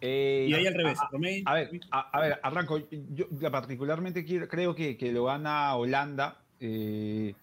[0.00, 0.98] Eh, Y ahí al revés.
[1.00, 2.78] a- Romain, A ver, a, a ver, arranco.
[3.14, 6.36] Yo la particularmente quiero- creo que, que lo gana Holanda.
[6.60, 7.34] Eh,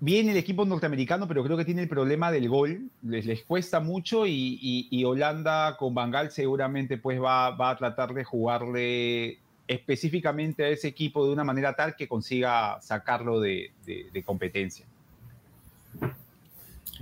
[0.00, 2.88] viene el equipo norteamericano, pero creo que tiene el problema del gol.
[3.02, 7.76] Les, les cuesta mucho y, y- y Holanda con Bangal seguramente pues va, va a
[7.76, 13.70] tratar de jugarle específicamente a ese equipo de una manera tal que consiga sacarlo de,
[13.84, 14.86] de- de competencia.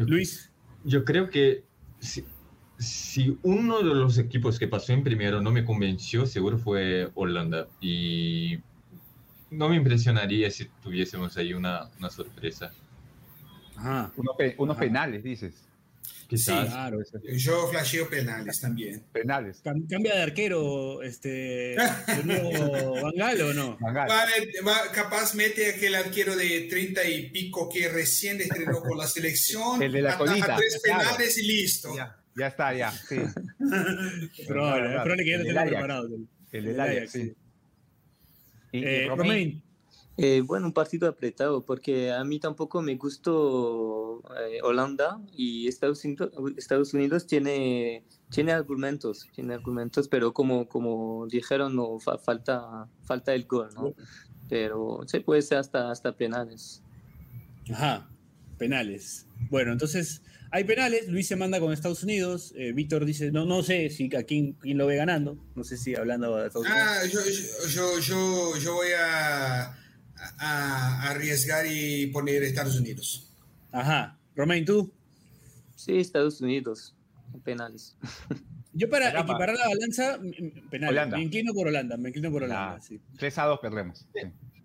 [0.07, 0.53] Luis.
[0.85, 1.65] Yo creo que
[1.99, 2.25] si,
[2.79, 7.69] si uno de los equipos que pasó en primero no me convenció, seguro fue Holanda.
[7.81, 8.59] Y
[9.51, 12.73] no me impresionaría si tuviésemos ahí una, una sorpresa.
[13.77, 14.13] Ajá.
[14.17, 14.85] Unos, pe- unos Ajá.
[14.85, 15.68] penales, dices.
[16.29, 16.67] Quizás.
[16.67, 16.73] Sí.
[16.73, 16.99] Claro.
[17.39, 19.03] Yo flasheo penales también.
[19.13, 19.63] Penales.
[19.65, 21.75] Cam- ¿Cambia de arquero este,
[22.25, 23.79] nuevo Bangal o no?
[23.81, 24.09] Bangal.
[24.09, 24.33] Vale,
[24.67, 29.83] va- capaz mete aquel arquero de 30 y pico que recién estrenó con la selección.
[29.83, 31.03] El de la colita, tres claro.
[31.03, 31.97] penales y listo.
[31.97, 32.91] Ya, ya está, ya.
[32.93, 33.17] Sí.
[34.47, 36.09] Probable, probable que ya lo El del tenga preparado.
[36.53, 37.33] El del Ajax, sí.
[38.73, 39.63] Y, y Eh, Romain, Romain,
[40.21, 46.05] Eh, bueno, un partido apretado porque a mí tampoco me gustó eh, Holanda y Estados
[46.05, 52.89] Unidos, Estados Unidos tiene, tiene argumentos, tiene argumentos, pero como, como dijeron, no, fa- falta,
[53.05, 53.95] falta el gol, ¿no?
[54.49, 56.83] Pero se puede ser hasta, hasta penales.
[57.73, 58.09] Ajá,
[58.59, 59.25] penales.
[59.51, 61.07] Bueno, entonces hay penales.
[61.09, 62.53] Luis se manda con Estados Unidos.
[62.57, 65.39] eh, Víctor dice, no, no sé si a quién, quién lo ve ganando.
[65.55, 66.89] No sé si hablando de Estados Unidos.
[66.91, 67.21] Ah, yo,
[67.69, 69.79] yo, yo, yo voy a,
[70.39, 73.31] a arriesgar y poner Estados Unidos.
[73.73, 74.19] Ajá.
[74.35, 74.93] Romain, tú.
[75.77, 76.95] Sí, Estados Unidos,
[77.45, 77.97] penales.
[78.73, 79.33] Yo para Caramba.
[79.33, 80.19] equiparar la balanza.
[80.89, 81.17] Holanda.
[81.17, 82.75] Me inclino por Holanda, me inclino por Holanda.
[82.77, 82.81] Ah.
[82.81, 83.01] sí.
[83.19, 84.07] 3 a 2 perdemos.
[84.15, 84.21] sí.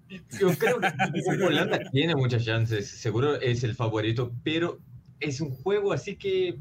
[0.40, 4.80] Yo creo que Holanda tiene muchas chances, seguro es el favorito, pero
[5.20, 6.56] es un juego así que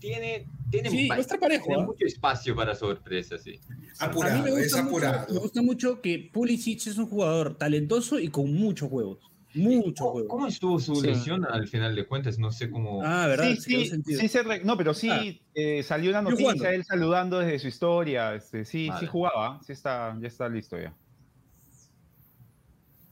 [0.00, 1.86] tiene, tiene, Sí, ba- va a estar parejo, tiene ¿ah?
[1.86, 3.58] mucho espacio para sorpresas, sí.
[3.68, 7.56] A mí Apurado, me es gusta, mucho, me gusta mucho que Pulisic es un jugador
[7.56, 9.18] talentoso y con muchos juegos.
[9.54, 10.30] Muchos ¿Cómo, juegos.
[10.30, 11.06] cómo estuvo su Sí.
[11.06, 12.38] lesión al final de cuentas?
[12.38, 13.00] No sé cómo...
[13.02, 13.54] Ah, ¿verdad?
[13.58, 15.22] Sí, sí, sí se re- no, pero sí Ah.
[15.54, 18.34] eh, salió una noticia, él saludando desde su historia.
[18.34, 19.00] Este, sí, Vale.
[19.00, 20.94] sí jugaba, sí está, ya está listo ya.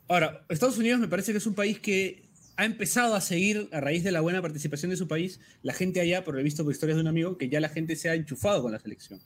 [0.07, 2.24] Ahora, Estados Unidos me parece que es un país que
[2.57, 6.01] ha empezado a seguir, a raíz de la buena participación de su país, la gente
[6.01, 8.15] allá, por lo visto por historias de un amigo, que ya la gente se ha
[8.15, 9.21] enchufado con la selección.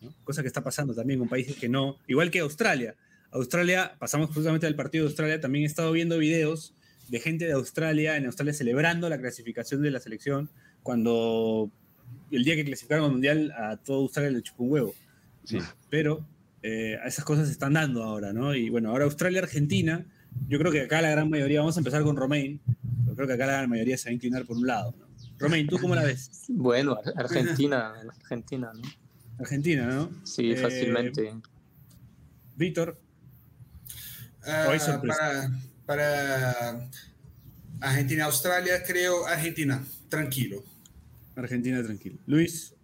[0.00, 0.14] ¿no?
[0.24, 2.96] Cosa que está pasando también con países que no, igual que Australia.
[3.30, 6.74] Australia, pasamos justamente al partido de Australia, también he estado viendo videos
[7.08, 10.50] de gente de Australia, en Australia celebrando la clasificación de la selección,
[10.82, 11.70] cuando
[12.30, 14.94] el día que clasificaron al Mundial a todo Australia le chupó un huevo.
[15.44, 15.58] Sí.
[15.90, 16.26] Pero
[16.62, 18.54] eh, esas cosas se están dando ahora, ¿no?
[18.54, 20.06] Y bueno, ahora Australia-Argentina,
[20.48, 22.60] yo creo que acá la gran mayoría, vamos a empezar con Romain,
[23.04, 24.94] pero creo que acá la gran mayoría se va a inclinar por un lado.
[24.98, 25.06] ¿no?
[25.38, 26.44] Romain, ¿tú cómo la ves?
[26.48, 28.82] Bueno, Ar- Argentina, Argentina, ¿no?
[29.38, 30.10] Argentina, ¿no?
[30.24, 31.34] Sí, Eh, fácilmente.
[32.56, 33.00] Víctor,
[34.44, 35.50] Ah, ¿O hay sorpresa?
[35.86, 36.90] para, para
[37.80, 40.64] Argentina-Australia, creo Argentina, tranquilo.
[41.36, 42.18] Argentina tranquilo.
[42.26, 42.74] Luis,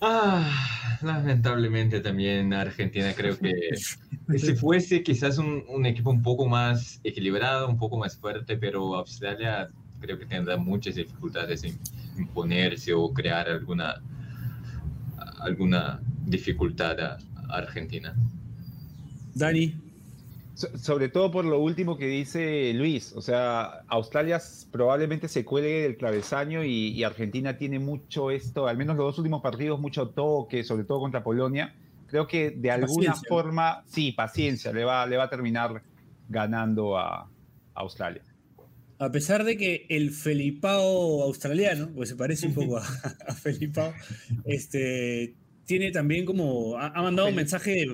[0.00, 3.52] Ah, lamentablemente también Argentina creo que
[4.38, 8.94] si fuese quizás un, un equipo un poco más equilibrado, un poco más fuerte, pero
[8.94, 9.68] Australia
[10.00, 11.78] creo que tendrá muchas dificultades en
[12.18, 14.02] imponerse o crear alguna,
[15.40, 17.18] alguna dificultad a
[17.48, 18.14] a Argentina.
[19.34, 19.74] Dani,
[20.56, 24.40] So- sobre todo por lo último que dice Luis, o sea, Australia
[24.72, 29.18] probablemente se cuelgue del travesaño y, y Argentina tiene mucho esto, al menos los dos
[29.18, 31.74] últimos partidos, mucho toque, sobre todo contra Polonia.
[32.06, 33.28] Creo que de alguna Paciencia.
[33.28, 35.82] forma, sí, paciencia, le va, le va a terminar
[36.28, 37.28] ganando a, a
[37.74, 38.22] Australia.
[38.98, 42.82] a pesar de que el Felipao australiano, pues se parece un poco a,
[43.28, 43.92] a Felipao,
[44.44, 45.34] este,
[45.66, 47.86] tiene también como, ha, ha mandado un mensaje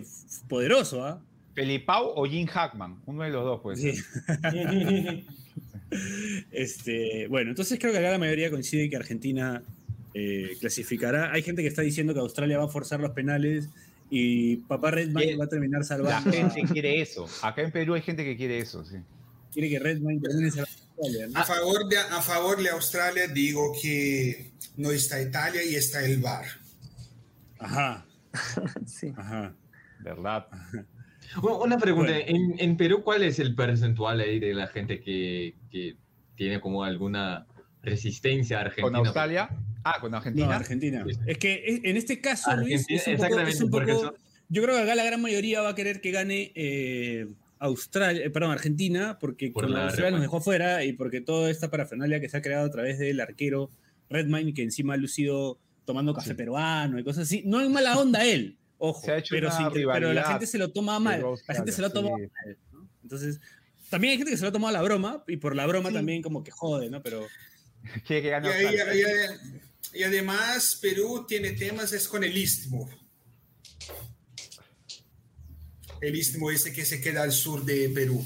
[0.48, 1.20] poderoso, ¿ah?
[1.55, 3.80] Felipao o Jim Hackman, uno de los dos, pues.
[3.80, 3.92] Sí.
[6.50, 9.62] Este, bueno, entonces creo que acá la mayoría coincide que Argentina
[10.14, 11.32] eh, clasificará.
[11.32, 13.68] Hay gente que está diciendo que Australia va a forzar los penales
[14.11, 16.30] y Papá Redman va a terminar La salvando.
[16.30, 17.26] a- gente quiere eso.
[17.42, 18.96] Acá en Perú hay gente que quiere eso, sí.
[19.53, 21.26] quiere que Redman termine salvando a Australia.
[21.28, 21.38] ¿no?
[21.40, 26.20] A favor, de, a favor de Australia digo que no está Italia y está el
[26.20, 26.46] VAR.
[27.59, 28.07] Ajá,
[28.86, 29.12] Sí.
[29.16, 29.55] ajá.
[30.00, 30.46] ¿Verdad?
[30.50, 30.86] Bueno,
[31.43, 32.26] Una pregunta, Bueno.
[32.26, 35.97] en, en Perú, ¿cuál es el percentual ahí de la gente que, que
[36.37, 37.47] tiene como alguna
[37.83, 38.99] resistencia a Argentina?
[38.99, 39.49] ¿Con Australia?
[39.85, 40.57] Ah, con No, Argentina.
[40.57, 41.05] Argentina.
[41.26, 44.05] Es que en este caso, Luis, Argentina, es un poco- exactamente, es un porque poco-
[44.05, 44.14] son-
[44.49, 47.26] yo creo que acá la gran mayoría va a querer que gane eh,
[47.59, 51.51] Australia, eh, perdón, Argentina, porque Por con la Australia nos dejó afuera y porque toda
[51.51, 53.70] esta parafernalia que se ha creado a través del arquero
[54.11, 56.35] Redmine, que encima ha lucido tomando café Sí.
[56.35, 57.43] peruano y cosas así.
[57.47, 60.47] No en mala onda él, ojo, Se ha hecho pero, una sí, pero la gente
[60.47, 61.24] se lo toma mal.
[61.47, 62.22] La gente se lo toma sí.
[62.45, 62.59] mal.
[62.72, 62.89] ¿no?
[63.03, 63.41] Entonces,
[63.91, 65.95] también hay gente que se lo toma a la broma y por la broma Sí.
[65.95, 67.03] también como que jode, ¿no?
[67.03, 67.26] Pero
[68.07, 72.89] que Y, y- y además Perú tiene temas es con el istmo.
[76.01, 78.24] El istmo ese que se queda al sur de Perú.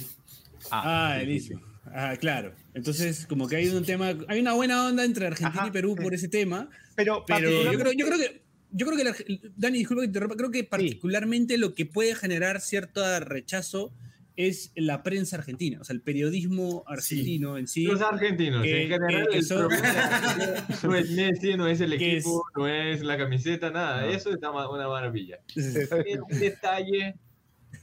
[0.71, 1.61] Ah, sí, sí, Elísimo.
[1.95, 2.55] Ah, claro.
[2.75, 5.95] Entonces, como que hay un tema, hay una buena onda entre Argentina Ajá, y Perú
[5.97, 8.43] por ese tema, Pero, pero yo particularmente- creo, yo creo que,
[8.73, 9.15] yo creo que la-
[9.57, 13.93] Dani, disculpa que te interrumpa, creo que particularmente lo que puede generar cierto rechazo
[14.37, 17.85] es la prensa argentina, o sea, el periodismo argentino en sí.
[17.85, 19.69] Los argentinos, que- en general, que- el son-
[20.85, 24.03] no es Messi, no es el equipo, no es la camiseta, nada.
[24.03, 24.09] No.
[24.13, 25.39] Eso está ma- una maravilla.
[25.55, 27.15] Es un detalle.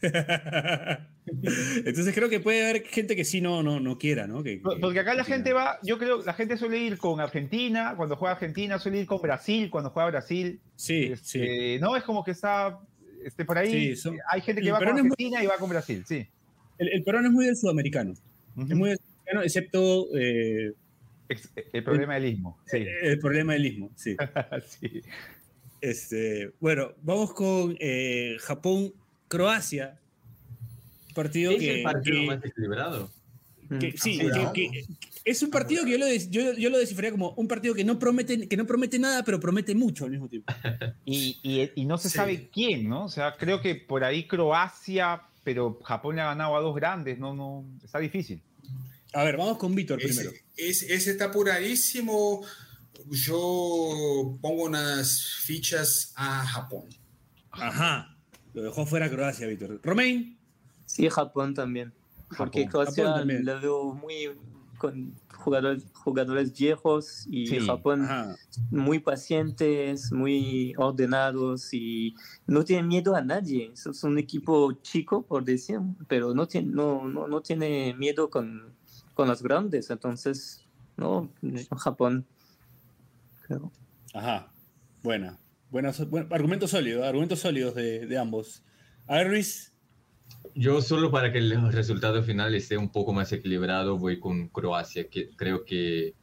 [1.26, 4.44] Entonces creo que puede haber gente que sí no, no, no quiera, ¿no?
[4.44, 7.94] Que- que- Porque acá la gente va, yo creo, la gente suele ir con Argentina,
[7.96, 10.60] cuando juega Argentina, suele ir con Brasil, cuando juega Brasil.
[10.76, 11.40] Sí, sí.
[11.42, 12.80] Este, No, es como que está
[13.26, 13.72] este, por ahí.
[13.72, 16.28] Sí, son- Hay gente que va con muy- Argentina y va con Brasil, sí.
[16.78, 18.12] El, el peruano es muy del sudamericano.
[18.14, 20.74] Es muy del sudamericano, excepto eh,
[21.72, 22.86] El problema del istmo, sí.
[23.02, 23.92] el problema del istmo.
[23.96, 24.16] Sí.
[24.68, 25.02] sí.
[25.80, 30.00] Este, bueno, vamos con eh, Japón-Croacia.
[31.14, 33.12] Partido Es que, el partido que- más equilibrado.
[33.80, 33.98] que- Mm.
[33.98, 34.54] sí, Apurado.
[34.54, 34.86] que- que-
[35.26, 37.84] es un partido que yo lo, des- yo, yo lo descifraría como un partido que
[37.86, 40.54] no, promete, que no promete nada, pero promete mucho al mismo tiempo.
[41.06, 42.18] Y, y- y no se Sí.
[42.18, 43.06] sabe quién, ¿no?
[43.06, 47.18] O sea, creo que por ahí Croacia, pero Japón le ha ganado a dos grandes,
[47.20, 48.42] no, no, está difícil.
[49.14, 50.32] A ver, vamos con Víctor primero.
[50.32, 52.42] Ese, ese, ese está apuradísimo.
[53.10, 56.86] Yo pongo unas fichas a Japón.
[57.52, 58.16] Ajá.
[58.54, 59.80] Lo dejó fuera Croacia, Víctor.
[59.84, 60.38] Romain.
[60.94, 61.92] Sí, Japón también.
[62.38, 62.72] Porque Japón.
[62.84, 63.46] Croacia Japón también.
[63.46, 64.30] la veo muy
[64.78, 67.60] con jugadores, jugadores viejos y Sí.
[67.62, 68.36] Japón Ajá.
[68.70, 72.16] muy pacientes, muy ordenados y
[72.48, 73.72] no tienen miedo a nadie.
[73.74, 78.76] Es un equipo chico, por decir, pero no tiene, no, no, no tiene miedo con,
[79.16, 79.90] con los grandes.
[79.90, 80.64] Entonces,
[80.98, 81.32] no,
[81.78, 82.26] Japón.
[83.48, 83.72] creo.
[84.14, 84.52] Ajá.
[85.02, 85.40] Buena.
[85.72, 88.64] Buenas, buen, argumentos sólidos, argumentos sólidos de, de ambos.
[89.08, 89.73] A ver, Luis.
[90.56, 95.08] Yo solo para que el resultado final esté un poco más equilibrado voy con Croacia,
[95.10, 96.14] que creo que,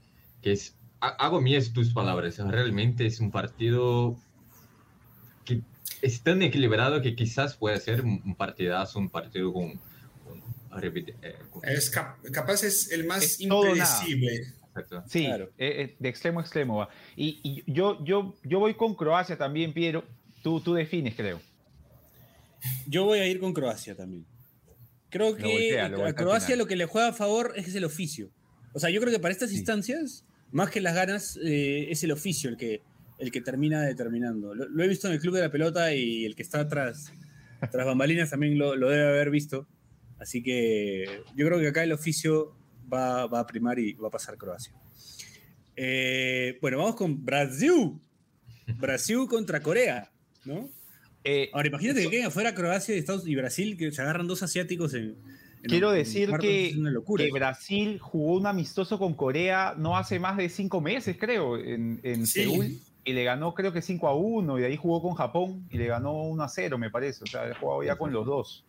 [0.43, 0.77] que es...
[1.01, 4.17] ha- Hago mías tus palabras, realmente es un partido
[5.45, 5.63] que
[6.03, 9.73] es tan equilibrado que quizás pueda ser un partidazo, un partido con...
[10.25, 10.43] con-
[11.23, 14.33] eh, con- Es cap- capaz es el más Es impredecible.
[14.69, 15.03] exacto.
[15.09, 15.51] Sí, Claro.
[15.59, 16.89] eh, eh, de extremo a extremo va.
[17.17, 20.05] Y, y yo, yo, yo voy con Croacia también, Piero.
[20.43, 21.41] Tú, tú defines, creo.
[22.87, 24.27] Yo voy a ir con Croacia también.
[25.09, 28.31] Creo que voltea, a Croacia lo que le juega a favor es el oficio.
[28.73, 29.57] O sea, yo creo que para estas Sí.
[29.57, 32.83] instancias, más que las ganas, eh, es el oficio el que,
[33.19, 34.55] el que termina determinando.
[34.55, 37.13] Lo, lo he visto en el Club de la Pelota y el que está tras,
[37.73, 39.67] tras bambalinas también lo, lo debe haber visto.
[40.19, 42.55] Así que yo creo que acá el oficio
[42.93, 44.73] va, va a primar y va a pasar Croacia.
[45.77, 47.99] Eh, bueno, vamos con Brasil.
[48.79, 50.13] Brasil contra Corea,
[50.45, 50.69] ¿no?
[51.25, 54.43] Eh, Ahora, imagínate que queden afuera Croacia y, Estados, y Brasil, que se agarran dos
[54.43, 55.17] asiáticos en.
[55.63, 57.25] en Quiero decir que, locura.
[57.33, 62.27] Brasil jugó un amistoso con Corea no hace más de cinco meses, creo, en, en
[62.27, 62.45] Sí.
[62.45, 62.81] Seúl.
[63.03, 64.59] Y le ganó, creo que 5 a 1.
[64.59, 67.25] Y de ahí jugó con Japón y le ganó 1 a 0, me parece.
[67.25, 68.67] O sea, ha jugado ya con los dos.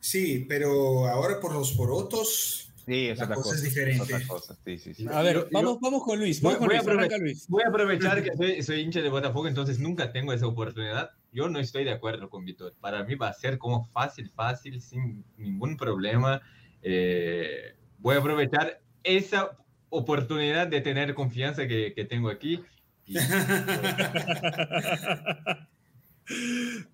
[0.00, 3.56] Sí, pero ahora por los porotos, Sí, es La otra cosa cosa.
[3.56, 4.02] es diferente.
[4.02, 5.06] otra cosa, Sí, sí, sí.
[5.10, 6.40] A ver, Yo- vamos, yo- vamos con Luis.
[6.42, 7.48] Voy- Vamos con voy a Luis.
[7.48, 11.10] Voy a aprovechar que soy, soy hincha de Botafogo, entonces nunca tengo esa oportunidad.
[11.32, 12.74] Yo no estoy de acuerdo con Vitor.
[12.80, 16.42] Para mí va a ser como fácil, fácil, sin ningún problema.
[16.82, 19.56] Eh, voy a aprovechar esa
[19.88, 22.60] oportunidad de tener confianza que, que tengo aquí.
[23.06, 23.14] Y-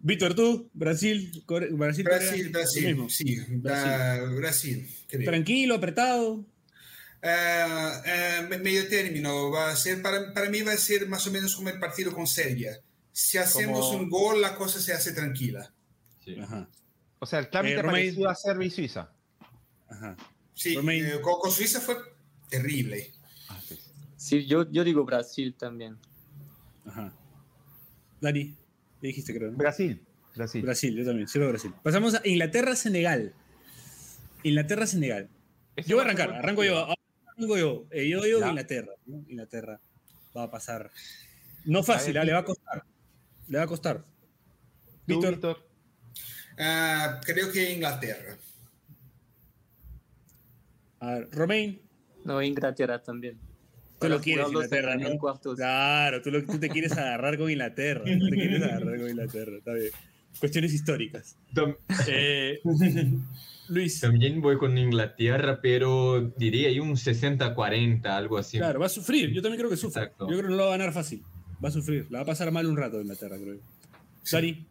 [0.01, 3.09] Víctor, tú, Brasil, Core- Brasil, Brasil, Brasil, mismo.
[3.09, 5.25] sí, da- Brasil, creo.
[5.25, 6.45] Tranquilo, apretado.
[7.23, 8.03] Ah,
[8.49, 11.55] me- medio término, va a ser, para, para mí va a ser más o menos
[11.55, 12.81] como el partido con Serbia.
[13.13, 15.73] Si hacemos Como- un gol, la cosa se hace tranquila.
[16.25, 16.37] sí.
[16.41, 16.69] Ajá,
[17.23, 18.05] O sea, el trámite Eh, Romain.
[18.07, 19.13] parecido a Serbia y Suiza.
[19.91, 20.17] ajá.
[20.55, 21.05] Sí, Romain.
[21.07, 21.97] eh, con, con Suiza fue
[22.49, 23.13] terrible.
[23.49, 23.79] Ah, sí.
[24.17, 25.97] Sí, yo, yo digo Brasil también.
[26.87, 27.13] ajá.
[28.23, 28.55] Dani,
[29.01, 29.51] le dijiste, creo.
[29.51, 29.57] ¿no?
[29.57, 30.03] Brasil.
[30.35, 30.63] Brasil.
[30.63, 31.73] Brasil, yo también, sigo Brasil.
[31.83, 33.35] Pasamos a Inglaterra-Senegal.
[34.43, 35.29] Inglaterra-Senegal.
[35.87, 36.87] Yo voy a arrancar, arranco yo.
[37.37, 37.87] Arranco yo.
[37.91, 38.47] Eh, yo digo.
[38.47, 38.93] Inglaterra.
[39.07, 39.25] ¿no?
[39.29, 39.81] Inglaterra
[40.37, 40.91] va a pasar.
[41.65, 42.85] No fácil, A ver, ah, le va a costar.
[43.49, 44.05] Le va a costar.
[45.07, 45.67] Víctor, Víctor.
[46.59, 48.37] Ah, creo que Inglaterra.
[51.01, 51.81] a ver, Romain,
[52.25, 53.39] No, Inglaterra también.
[54.01, 55.19] Tú lo quieres Inglaterra, ¿no?
[55.57, 58.05] Claro, tú, lo- tú te quieres agarrar con Inglaterra.
[58.05, 59.91] Tú te quieres agarrar con Inglaterra, está bien.
[60.39, 61.37] Cuestiones históricas.
[62.09, 62.61] Eh,
[63.69, 68.59] Luis, También voy con Inglaterra, pero diría ahí un 60-40, algo así.
[68.59, 69.31] claro, va a sufrir.
[69.33, 70.03] Yo también creo que sufre.
[70.03, 70.25] Exacto.
[70.25, 71.23] Yo creo que no lo va a ganar fácil.
[71.63, 72.07] Va a sufrir.
[72.11, 73.55] La va a pasar mal un rato Inglaterra, creo.
[73.55, 73.61] yo.
[74.33, 74.67] Dani,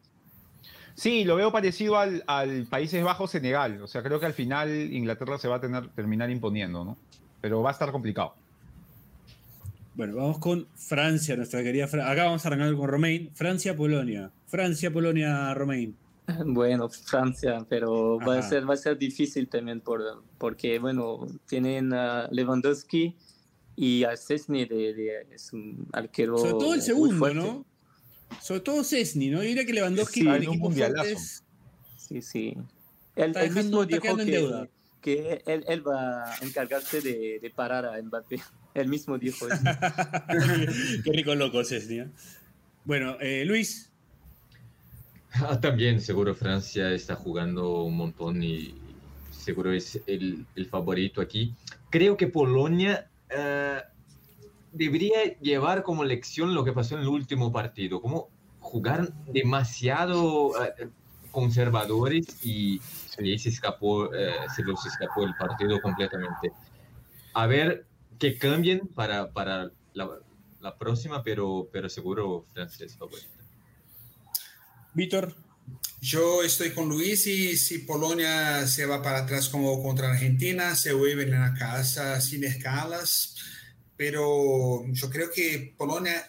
[0.95, 3.81] Sí, lo veo parecido al, al Países Bajos Senegal.
[3.81, 6.97] O sea, creo que al final Inglaterra se va a tener, terminar imponiendo, ¿no?
[7.39, 8.35] Pero va a estar complicado.
[9.95, 12.11] Bueno, vamos con Francia, nuestra querida Francia.
[12.11, 13.31] Acá vamos a arrancar con Romain.
[13.33, 14.31] Francia-Polonia.
[14.47, 15.95] Francia-Polonia, Romain.
[16.45, 21.91] Bueno, Francia, pero va a, ser, va a ser difícil también por, porque, bueno, tienen
[21.91, 23.15] a Lewandowski
[23.75, 26.37] y a Cesny, de, de- es un arquero.
[26.37, 27.33] Sobre todo el segundo.
[27.33, 27.65] ¿no?
[28.41, 29.37] Sobre todo Cesny, ¿no?
[29.41, 31.03] Yo diría que Lewandowski Sí, en un mundialazo.
[31.03, 31.43] fuertes-
[31.97, 32.53] Sí, sí.
[33.15, 34.67] Él, Está él mismo está dijo que, deuda.
[35.01, 38.39] que él, él va a encargarse de, de parar a Mbappé.
[38.73, 39.63] Él mismo dijo eso.
[41.03, 41.99] Qué rico loco Cesny.
[41.99, 42.07] ¿eh?
[42.85, 43.89] Bueno, eh, Luis,
[45.33, 48.73] Ah, también seguro Francia está jugando un montón y
[49.31, 51.53] seguro es el, el favorito aquí.
[51.89, 53.81] Creo que Polonia eh,
[54.71, 60.89] debería llevar como lección lo que pasó en el último partido, como jugar demasiado eh,
[61.31, 62.81] conservadores y,
[63.19, 66.51] y ahí se escapó, eh, se los escapó el partido completamente.
[67.33, 67.85] A ver
[68.19, 70.19] que cambien para, para la,
[70.59, 72.45] la próxima, pero, pero seguro
[72.97, 73.27] favorita.
[74.93, 75.35] Víctor,
[76.01, 80.93] Yo estoy con Luis y si Polonia se va para atrás como contra Argentina, se
[80.93, 83.35] vuelven a casa sin escalas.
[83.95, 86.25] Pero yo creo que Polonia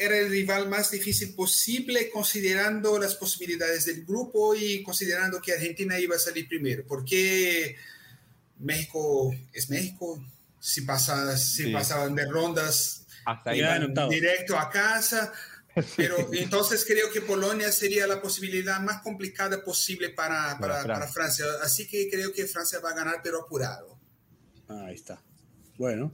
[0.00, 5.98] era el rival más difícil posible considerando las posibilidades del grupo y considerando que Argentina
[5.98, 6.84] iba a salir primero.
[6.86, 7.76] Porque
[8.58, 10.24] México es México.
[10.64, 11.72] Si, pasa, si Sí.
[11.72, 15.32] pasaban de rondas, Hasta iban directo a casa.
[15.96, 21.08] Pero entonces creo que Polonia sería la posibilidad más complicada posible para, Para para, para
[21.08, 21.44] Francia.
[21.46, 21.64] Francia.
[21.66, 23.98] Así que creo que Francia va a ganar, pero apurado.
[24.68, 25.20] ahí está.
[25.78, 26.12] Bueno,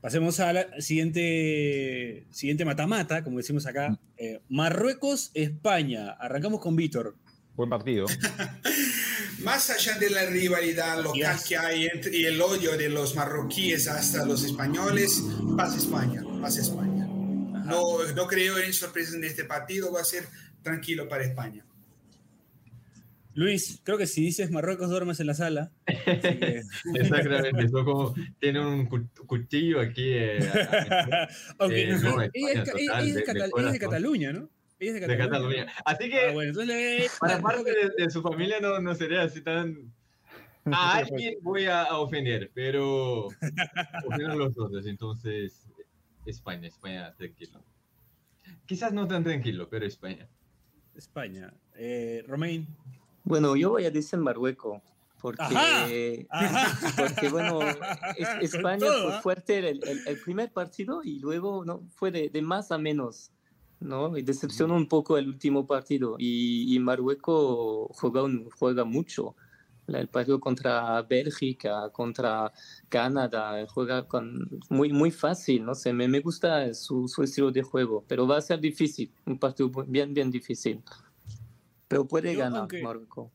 [0.00, 3.98] pasemos a la siguiente siguiente mata-mata, como decimos acá.
[4.16, 6.12] Eh, Marruecos-España.
[6.12, 7.16] Arrancamos con Víctor.
[7.56, 8.06] Buen partido.
[9.42, 11.44] Más allá de la rivalidad local Yes.
[11.48, 15.22] que hay entre, y el odio de los marroquíes hasta los españoles,
[15.56, 17.06] pasa España, pasa España.
[17.06, 17.82] No,
[18.14, 20.24] no creo en sorpresas en este partido, va a ser
[20.62, 21.64] tranquilo para España.
[23.34, 25.70] Luis, creo que si dices Marruecos duermes en la sala.
[25.86, 26.62] Que-
[26.94, 30.04] Exactamente, eso como tiene un cu- cuchillo aquí.
[30.14, 30.38] eh,
[31.58, 33.78] Aunque Eh, no, España ella- total, ella es de- de, de de.
[33.78, 34.50] Cataluña, ¿no?
[34.78, 35.66] Ella es de de Cataluña.
[35.66, 35.72] Cataluña.
[35.84, 38.94] Así que Ah, bueno, entonces le- para creo parte de, de su familia no, no
[38.94, 39.92] sería así tan...
[40.72, 45.68] A alguien voy a, a ofender, pero ofendo a los otros, entonces
[46.24, 47.62] España, España tranquilo.
[48.66, 50.28] Quizás no tan tranquilo, pero España.
[50.96, 51.54] España.
[51.76, 52.66] Eh, Romain.
[53.22, 54.82] Bueno, yo voy a decir Marruecos.
[55.20, 56.92] Porque, Ajá, ajá.
[56.96, 57.60] porque bueno,
[58.16, 62.28] es- España todo, fue fuerte el, el- el primer partido y luego no fue de,
[62.28, 63.30] de más a menos.
[63.80, 64.16] ¿No?
[64.16, 66.16] Y decepcionó un poco el último partido.
[66.18, 69.34] Y, y Marruecos juega, un- juega mucho.
[69.86, 72.52] El partido contra Bélgica, contra
[72.88, 75.64] Canadá, juega con, muy, muy fácil.
[75.64, 79.12] No sé, me, me gusta su, su estilo de juego, pero va a ser difícil.
[79.26, 80.82] Un partido bien, bien difícil.
[81.86, 83.30] Pero puede Yo, ganar aunque- Marruecos.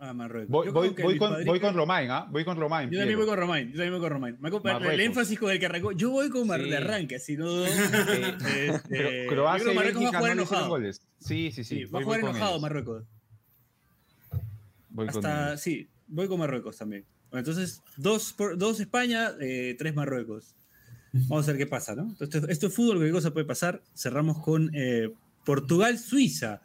[0.00, 0.48] Ah, Marruecos.
[0.48, 2.28] Voy, voy, voy con, voy con Romain, ¿ah?
[2.30, 2.88] Voy con Romain.
[2.88, 3.18] Yo también Piero.
[3.18, 3.66] voy con Romain.
[3.66, 4.36] Yo también voy con Romain.
[4.40, 5.90] Me El énfasis con el que arrancó.
[5.90, 6.70] Yo voy con Mar Sí.
[6.70, 7.64] de arranque, así no.
[7.66, 10.68] Este, yo Croacia Marruecos va a jugar no enojado.
[10.68, 11.00] goles.
[11.18, 11.76] Sí, sí, sí.
[11.78, 12.62] Sí, va a jugar con enojado ellos.
[12.62, 13.04] Marruecos.
[14.90, 15.60] Voy con Hasta, ellos.
[15.60, 17.04] sí, voy con Marruecos también.
[17.30, 20.54] Bueno, entonces, dos, por- dos España, eh, tres Marruecos.
[21.12, 22.02] Vamos a ver qué pasa, ¿no?
[22.20, 23.82] Entonces, esto es fútbol, qué cosa puede pasar.
[23.96, 25.10] Cerramos con eh,
[25.44, 26.62] Portugal-Suiza.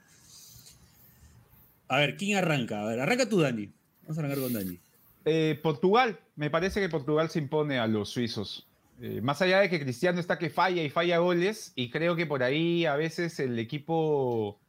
[1.87, 2.81] A ver, ¿quién arranca?
[2.81, 3.71] A ver, arranca tú, Dani.
[4.03, 4.79] Vamos a arrancar con Dani.
[5.25, 8.67] Eh, Portugal, me parece que Portugal se impone a los suizos.
[9.01, 12.25] Eh, más allá de que Cristiano está que falla y falla goles, y creo que
[12.25, 14.59] por ahí a veces el equipo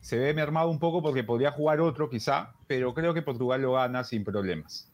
[0.00, 3.72] se ve mermado un poco porque podría jugar otro quizá, pero creo que Portugal lo
[3.72, 4.88] gana sin problemas.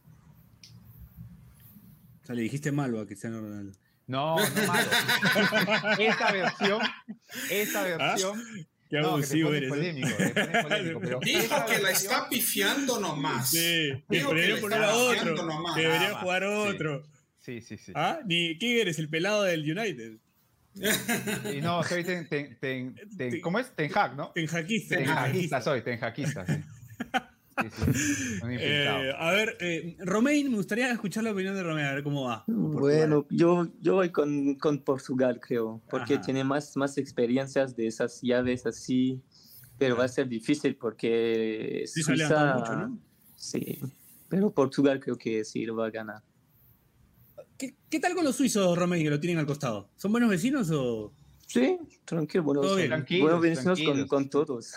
[2.22, 3.76] O sea, le dijiste malo a Cristiano Ronaldo.
[4.06, 4.88] No, no malo.
[5.98, 6.80] esta versión,
[7.50, 8.42] esta versión.
[8.90, 9.70] Qué no, que te abusivo pones eres.
[9.70, 9.74] ¿eh?
[9.74, 13.50] polémico, te pones polémico, pero Dijo que la está pifiando nomás.
[13.50, 15.34] Sí, que debería le poner a otro.
[15.44, 16.48] nomás, que debería jugar Sí.
[16.48, 17.06] otro.
[17.38, 17.92] Sí, sí, sí.
[17.94, 18.20] ¿Ah?
[18.26, 18.98] Ni, ¿Quién eres?
[18.98, 20.18] El pelado del United.
[21.52, 23.74] Y no, soy ten, ten, ten, ten- Te- ¿cómo es?
[23.74, 24.30] Tenhag, ¿no?
[24.32, 24.96] Tenjaquista.
[24.96, 26.52] Tenhagista soy, tenjaquista, sí.
[27.60, 28.40] Sí, sí.
[28.60, 32.24] Eh, a ver, eh, Romain, me gustaría escuchar la opinión de Romain, a ver cómo
[32.24, 32.44] va.
[32.46, 36.22] Bueno, yo, yo voy con, con Portugal, creo, porque Ajá.
[36.22, 39.20] tiene más, más experiencias de esas llaves así,
[39.78, 42.98] pero va a ser difícil porque Sí, Suiza, mucho, ¿no?
[43.36, 43.80] sí,
[44.28, 46.22] pero Portugal creo que sí lo va a ganar.
[47.56, 49.90] ¿Qué, qué tal con los suizos, Romain, que lo tienen al costado?
[49.96, 51.12] ¿Son buenos vecinos o...?
[51.50, 52.88] Sí, tranquilo, buenos, Todo bien.
[52.88, 54.08] Tranquilos, buenos vecinos con, tranquilos.
[54.10, 54.74] con todos.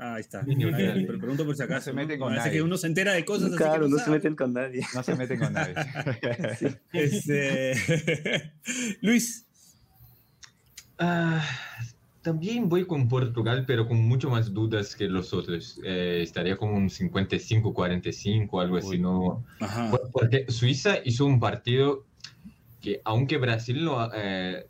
[0.00, 0.42] Ah, ahí está.
[0.44, 1.84] Pero pregunto por si acaso.
[1.84, 2.24] se meten ¿no?
[2.24, 2.58] con Parece nadie.
[2.58, 4.84] que uno se entera de cosas así que Claro, no se meten con nadie.
[4.92, 5.74] No se meten con nadie.
[6.58, 6.66] Sí.
[6.92, 8.52] Este,
[9.02, 9.46] Luis,
[10.98, 11.42] Ah,
[12.22, 15.80] también voy con Portugal, pero con mucho más dudas que los otros.
[15.84, 19.44] Eh, estaría como un 55-45, algo así, ¿no?
[20.12, 22.04] Porque Suiza hizo un partido
[22.82, 24.66] que, aunque Brasil lo, eh,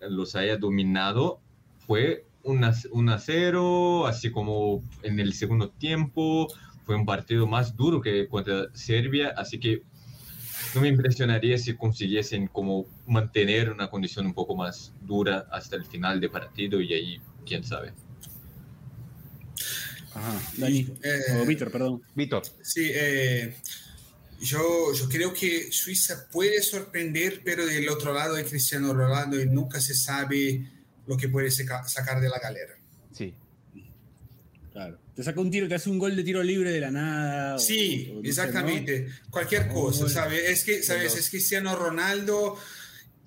[0.00, 1.40] los haya dominado,
[1.86, 6.48] fue un a 0, así como en el segundo tiempo.
[6.84, 9.82] Fue un partido más duro que contra Serbia, así que
[10.74, 15.84] no me impresionaría si consiguiesen como mantener una condición un poco más dura hasta el
[15.84, 17.92] final de partido y ahí, quién sabe.
[20.14, 22.02] Ajá, Dani, eh, o Víctor, perdón.
[22.14, 22.42] Víctor.
[22.62, 23.56] Sí, eh,
[24.40, 29.46] yo, yo creo que Suiza puede sorprender, pero del otro lado hay Cristiano Ronaldo y
[29.46, 30.70] nunca se sabe
[31.06, 32.74] lo que puede sacar de la galera.
[33.12, 33.34] Sí.
[34.72, 34.98] Claro.
[35.14, 37.58] Te saca un tiro, te hace un gol de tiro libre de la nada.
[37.58, 39.08] Sí, exactamente.
[39.30, 40.42] Cualquier cosa, ¿sabes?
[40.50, 41.16] Es que, ¿sabes?
[41.16, 42.58] Es Cristiano Ronaldo,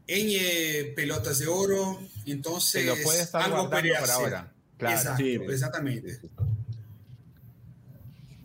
[0.05, 4.53] en pelotas de oro, entonces lo puede estar algo puede por ahora.
[4.77, 5.17] Claro.
[5.17, 6.19] sí, exactamente.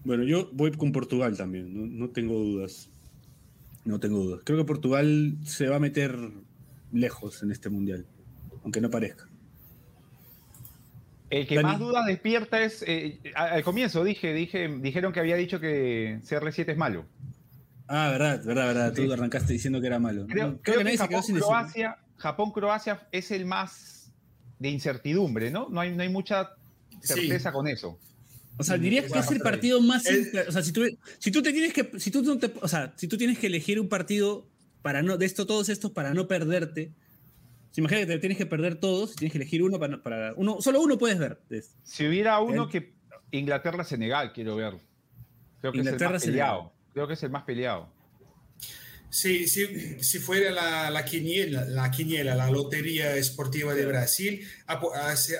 [0.04, 2.90] Bueno, yo voy con Portugal también, no, no tengo dudas.
[3.84, 4.40] No tengo dudas.
[4.44, 6.16] Creo que Portugal se va a meter
[6.92, 8.06] lejos en este mundial,
[8.62, 9.28] aunque no parezca.
[11.30, 12.84] El que más dudas despierta es.
[12.86, 17.06] Eh, al comienzo dije, dije, dijeron que había dicho que CR7 es malo.
[17.88, 18.92] Ah, verdad, verdad, verdad.
[18.94, 20.26] Tú arrancaste diciendo que era malo.
[20.26, 24.12] Creo, que, Japón, Croacia, Japón, Croacia es el más
[24.58, 25.68] de incertidumbre, ¿no?
[25.68, 26.50] No hay, no hay mucha
[27.00, 27.98] certeza con eso.
[28.56, 30.04] O sea, dirías que es el partido más.
[30.48, 30.82] O sea, si tú,
[31.18, 31.98] si tú te tienes que.
[31.98, 34.46] Si tú, no te, o sea, si tú tienes que elegir un partido
[34.82, 35.16] para no.
[35.16, 36.92] De esto, todos estos para no perderte
[37.74, 40.60] si imagínate que te tienes que perder todos, tienes que elegir uno para, para uno,
[40.60, 41.40] solo uno puedes ver.
[41.82, 42.94] Si hubiera uno que
[43.32, 44.74] Inglaterra-Senegal, quiero ver.
[45.60, 46.72] Creo que Inglaterra, es el más peleado.
[46.92, 47.88] Creo que es el más peleado.
[49.14, 54.44] Sí, sí, si fuera la, la, quiniela, la quiniela, la lotería esportiva de Brasil,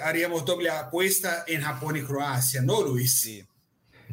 [0.01, 3.21] haríamos doble apuesta en Japón y Croacia, ¿no, Luis?
[3.21, 3.45] Sí.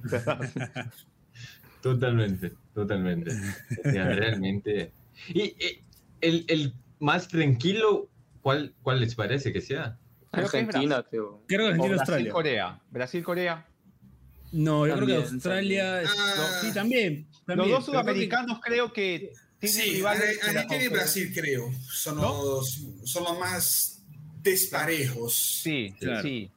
[1.84, 3.39] totalmente, totalmente.
[3.84, 4.91] realmente.
[5.30, 5.55] Y,
[6.22, 8.09] el, el, más tranquilo
[8.41, 9.97] ¿Cuál, ¿Cuál les parece que sea?
[10.32, 11.43] Argentina, creo.
[11.47, 12.32] Creo que Argentina, Australia.
[12.32, 12.82] Corea.
[12.89, 13.68] Brasil, Corea.
[14.51, 16.01] No, yo creo que Australia.
[16.03, 16.59] Ah.
[16.62, 19.32] sí, también, Los dos sudamericanos creo que
[19.62, 20.43] tienen sí, rivales.
[20.43, 21.72] Argentina y Brasil, creo.
[21.82, 24.03] Son, los, son los más
[24.41, 25.62] desparejos.
[25.64, 26.51] Sí, sí.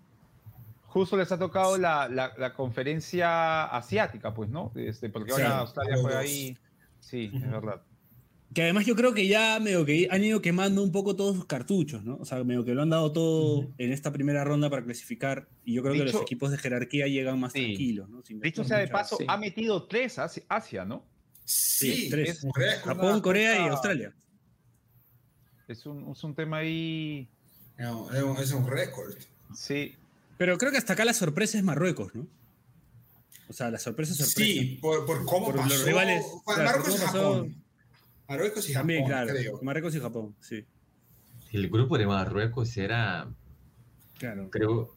[0.86, 4.72] Justo les ha tocado la, la, conferencia asiática, pues, ¿no?
[4.74, 6.58] Este, porque ahora Australia fue ahí.
[7.00, 7.82] Sí, es verdad.
[8.54, 11.44] Que además yo creo que ya medio que han ido quemando un poco todos sus
[11.44, 12.16] cartuchos, ¿no?
[12.20, 15.48] O sea, medio que lo han dado todo en esta primera ronda para clasificar.
[15.64, 18.22] Y yo creo que los equipos de jerarquía llegan más tranquilos, ¿no?
[18.22, 21.04] dicho sea de paso, ha metido tres Asia, ¿no?
[21.44, 22.44] Sí, tres.
[22.84, 24.14] Japón, Corea y Australia.
[25.68, 27.28] Es un, es un tema ahí.
[27.78, 29.14] No, es un récord.
[29.54, 29.96] Sí.
[30.36, 32.26] Pero creo que hasta acá la sorpresa es Marruecos, ¿no?
[33.48, 34.40] O sea, la sorpresa es sorpresa.
[34.40, 35.68] Sí, por, por cómo pasó.
[35.68, 36.24] Los rivales.
[36.46, 37.64] Marruecos Japón.
[38.28, 39.32] Marruecos y Japón, También, claro.
[39.32, 39.60] Creo.
[39.62, 40.64] Marruecos y Japón, sí.
[41.52, 43.28] El grupo de Marruecos era.
[44.18, 44.48] Claro.
[44.50, 44.96] Creo.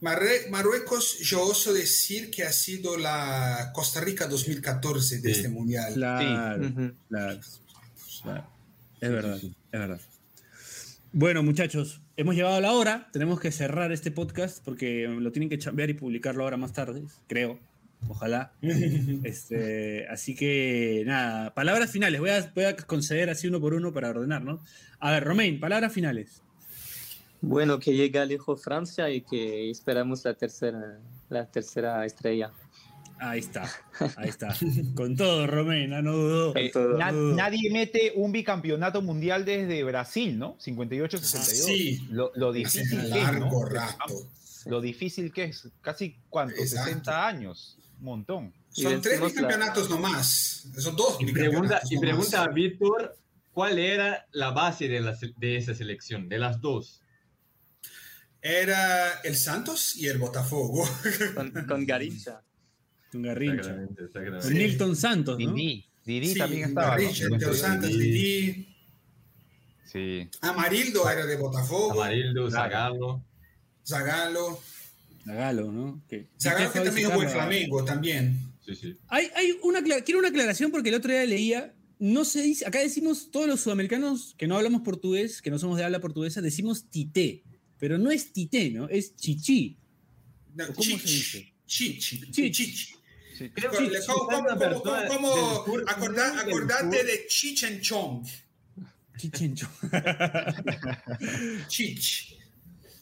[0.00, 5.94] Marruecos, yo oso decir que ha sido la Costa Rica 2014 de este mundial.
[5.94, 6.72] Claro,
[7.08, 7.40] claro,
[9.00, 10.00] Es verdad, es verdad.
[11.12, 13.08] Bueno, muchachos, hemos llegado a la hora.
[13.10, 17.04] Tenemos que cerrar este podcast porque lo tienen que chambear y publicarlo ahora más tarde,
[17.26, 17.58] creo.
[18.08, 18.52] Ojalá.
[19.24, 22.20] este, así que nada, palabras finales.
[22.20, 24.62] Voy a, voy a conceder así uno por uno para ordenar, ¿no?
[24.98, 26.42] A ver, Romain, palabras finales.
[27.48, 32.52] Bueno, que llegue lejos Francia y que esperamos la tercera, la tercera estrella.
[33.18, 33.70] Ahí está,
[34.16, 34.54] ahí está.
[34.94, 36.52] Con todo, Romain, no dudo.
[36.56, 36.70] Eh,
[37.34, 40.58] nadie mete un bicampeonato mundial desde Brasil, ¿no?
[40.58, 41.18] 58-62.
[41.38, 42.06] Sí.
[42.10, 43.50] Lo, lo difícil que es, ¿no?
[44.66, 48.52] Lo difícil que es, casi cuánto, 60 años montón.
[48.70, 50.68] Son tres campeonatos nomás.
[50.78, 51.16] Son dos.
[51.20, 53.16] Y pregunta, y pregunta a Víctor,
[53.52, 56.28] ¿cuál era la base de, la, de esa selección?
[56.28, 57.02] De las dos.
[58.48, 60.88] Era el Santos y el Botafogo.
[61.34, 62.44] Con, con Garincha.
[63.10, 63.76] Con Garrincha.
[64.40, 65.52] Con Nilton Santos, ¿no?
[65.52, 65.84] Didi.
[66.04, 66.90] Didi también estaba.
[66.90, 68.68] Garrincha, Santos, Didi.
[69.84, 70.30] Sí.
[70.42, 72.00] Amarildo era de Botafogo.
[72.00, 73.24] Amarildo, Zagalo.
[73.84, 74.60] Zagalo.
[75.24, 76.04] Zagalo, ¿no?
[76.08, 78.38] Que, Zagalo que también jugó el Flamengo, también.
[78.64, 78.96] Sí, sí.
[79.08, 82.78] Hay, hay una, quiero una aclaración porque el otro día leía, no se dice, acá
[82.78, 86.88] decimos todos los sudamericanos que no hablamos portugués, que no somos de habla portuguesa, decimos
[86.90, 87.42] tité,
[87.78, 88.88] pero no es tité, ¿no?
[88.88, 89.76] Es chichi.
[90.56, 91.52] ¿Cómo se dice?
[91.66, 92.30] Chichi.
[92.30, 92.66] Chichi.
[93.36, 93.52] Sí.
[95.08, 95.28] ¿Cómo,
[95.86, 98.26] acordate de Chichenchong?
[99.18, 99.70] Chichenchong.
[101.68, 102.38] Chich.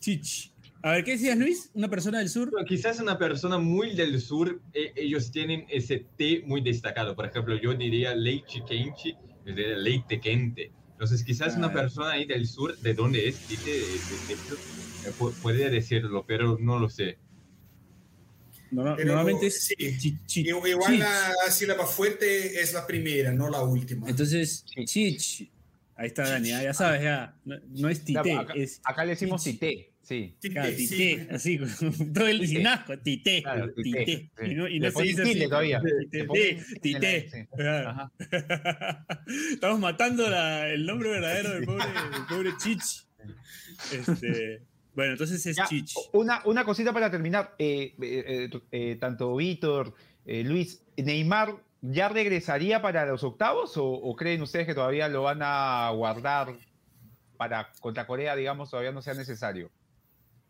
[0.00, 0.50] Chich.
[0.82, 1.70] A ver, ¿qué decías, Luis?
[1.74, 2.50] ¿Una persona del sur?
[2.66, 7.14] quizás una persona muy del sur, eh, ellos tienen ese té muy destacado.
[7.14, 10.72] Por ejemplo, yo diría leite quente, yo diría leite quente.
[10.94, 13.48] Entonces, quizás una persona ahí del sur, ¿de dónde es?
[13.48, 17.18] Dice, de- de- de- eh, pu- puede decirlo, pero no lo sé.
[18.70, 19.74] Norma- Pero, normalmente es sí.
[19.98, 21.00] chi- chi- Igual chich.
[21.00, 24.08] la, la sílaba fuerte es la primera, no la última.
[24.08, 25.50] Entonces, chich.
[25.96, 27.36] Ahí está Dani, ya sabes, ya.
[27.44, 29.60] No, no es tité, Claro, acá, es acá le decimos chich.
[30.04, 30.36] Sí.
[30.52, 31.58] Claro, Sí, tité, así,
[32.14, 32.92] todo el sin asco,
[33.42, 34.30] Claro, tité, sí.
[34.44, 35.48] Y no, y Le no se dice así.
[35.48, 35.82] todavía.
[37.56, 37.88] Claro.
[37.90, 38.12] Ajá.
[39.52, 43.06] Estamos matando la- el nombre verdadero del pobre, del pobre Chich.
[43.92, 44.62] Este,
[44.94, 45.94] bueno, entonces es Ya, Chich.
[46.12, 47.54] Una, una cosita para terminar.
[47.58, 49.94] Eh, eh, eh, eh, tanto Víctor,
[50.26, 55.22] eh, Luis, ¿Neymar ya regresaría para los octavos o, o creen ustedes que todavía lo
[55.22, 56.54] van a guardar
[57.36, 59.70] para contra Corea, digamos, todavía no sea necesario?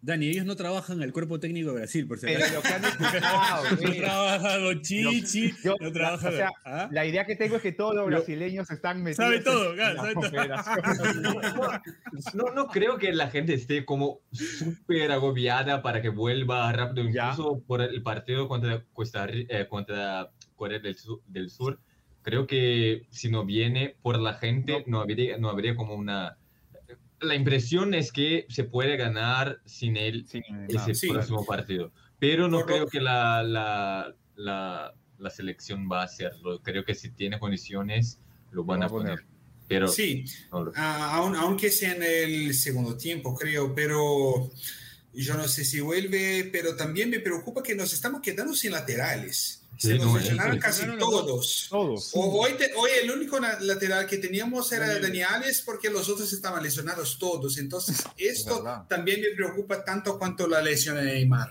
[0.04, 2.68] Dani, ellos no trabajan en el cuerpo técnico de Brasil, por si Pero lo que
[2.68, 3.64] han escuchado,
[4.60, 6.34] No con Chichi, Yo- no trabajan.
[6.34, 6.88] o sea, ¿Ah?
[6.92, 9.94] La idea que tengo es que todos los brasileños están metidos Sabe todo, en claro,
[9.94, 10.82] la sabe
[11.22, 11.70] todo.
[12.34, 17.30] No, no creo que la gente esté como súper agobiada para que vuelva rápido, Ya.
[17.30, 21.78] incluso por el partido contra, Costa eh, contra Corea del Sur, del Sur.
[22.22, 26.36] Creo que si no viene por la gente, no, habría, no habría como una...
[27.24, 31.08] La impresión es que se puede ganar sin él Sí, ese Sí.
[31.08, 36.04] próximo partido, pero no Por lo- creo que la, la, la, la selección va a
[36.04, 36.60] hacerlo.
[36.62, 38.18] Creo que si tiene condiciones,
[38.50, 39.12] lo van va a poner.
[39.20, 39.26] poner.
[39.66, 40.72] Pero Sí, no lo.
[40.76, 44.50] Ah, aun- aunque sea en el segundo tiempo, creo, pero
[45.14, 49.63] yo no sé si vuelve, pero también me preocupa que nos estamos quedando sin laterales.
[49.76, 51.66] Sí, Se no, lesionaron eso- casi los todos.
[51.70, 52.10] Todos.
[52.14, 55.02] O- Hoy, te- hoy el único lateral que teníamos era Daniel.
[55.02, 57.58] Dani Alves porque los otros estaban lesionados todos.
[57.58, 58.86] Entonces, esto verdad.
[58.88, 61.48] también me preocupa tanto cuanto la lesión de Neymar.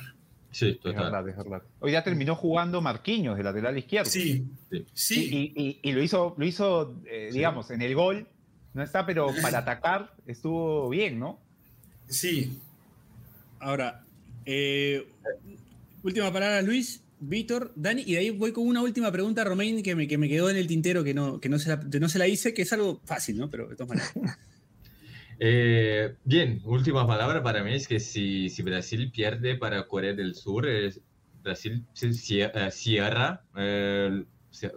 [0.52, 1.04] Sí, Es total.
[1.06, 1.62] verdad, es verdad.
[1.80, 4.10] Hoy ya terminó jugando Marquinhos de lateral izquierdo.
[4.10, 4.86] Sí, Sí.
[4.94, 7.38] sí, Y, y- y lo hizo, lo hizo eh, Sí.
[7.38, 8.28] digamos, en el gol.
[8.74, 11.40] No está, pero para atacar estuvo bien, ¿no?
[12.08, 12.60] sí.
[13.60, 14.04] Ahora,
[14.46, 15.08] eh,
[16.04, 19.82] última palabra, Luis, Víctor, Dani, y de ahí voy con una última pregunta a Romain
[19.82, 22.00] que me, que me quedó en el tintero, que no, que no se la, que
[22.00, 23.50] no se la hice, que es algo fácil, ¿no?
[23.50, 24.14] Pero de todas maneras.
[25.40, 30.36] Eh, bien, última palabra para mí es que si, si Brasil pierde para Corea del
[30.36, 31.02] Sur, es-
[31.42, 32.10] Brasil se
[32.44, 34.24] eh, cierra, eh,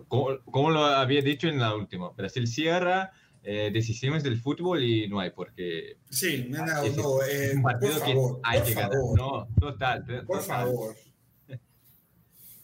[0.09, 3.13] como, como lo había dicho en la última, Brasil cierra
[3.45, 7.63] eh, decisiones del fútbol y no hay porque Sí, no, no, es no, eh, un
[7.63, 8.91] por partido que favor, hay por que ganar.
[9.17, 10.45] No, total, por total.
[10.47, 10.97] favor.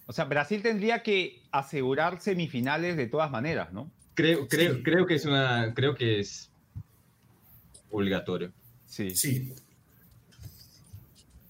[0.06, 3.90] O sea, Brasil tendría que asegurar semifinales de todas maneras, ¿no?
[4.14, 4.82] Creo, creo, Sí.
[4.82, 6.50] creo que es una, creo que es
[7.90, 8.52] obligatorio.
[8.86, 9.14] Sí.
[9.14, 9.52] Sí,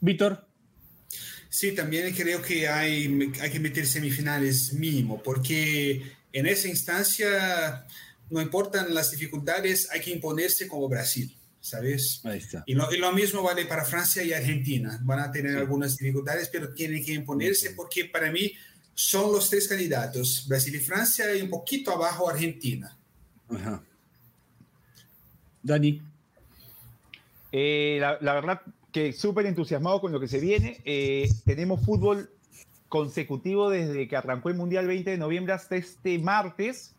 [0.01, 0.47] Víctor,
[1.49, 6.03] Sí, también creo que hay, hay que meter semifinales mínimo, porque
[6.33, 7.87] en esa instancia
[8.31, 12.21] no importan las dificultades, hay que imponerse como Brasil, ¿sabes?
[12.25, 12.65] ahí está.
[12.67, 14.99] Y lo, y lo mismo vale para Francia y Argentina.
[15.03, 18.53] Van a tener algunas dificultades, pero tienen que imponerse porque para mí
[18.95, 22.95] son los tres candidatos, Brasil y Francia y un poquito abajo Argentina.
[23.49, 23.83] Ajá.
[25.63, 26.03] Dani,
[27.53, 28.63] Eh, la, la verdad
[28.93, 30.81] que súper entusiasmado con lo que se viene.
[30.85, 32.31] Eh, tenemos fútbol
[32.89, 36.95] consecutivo desde que arrancó el Mundial 20 de noviembre hasta este martes.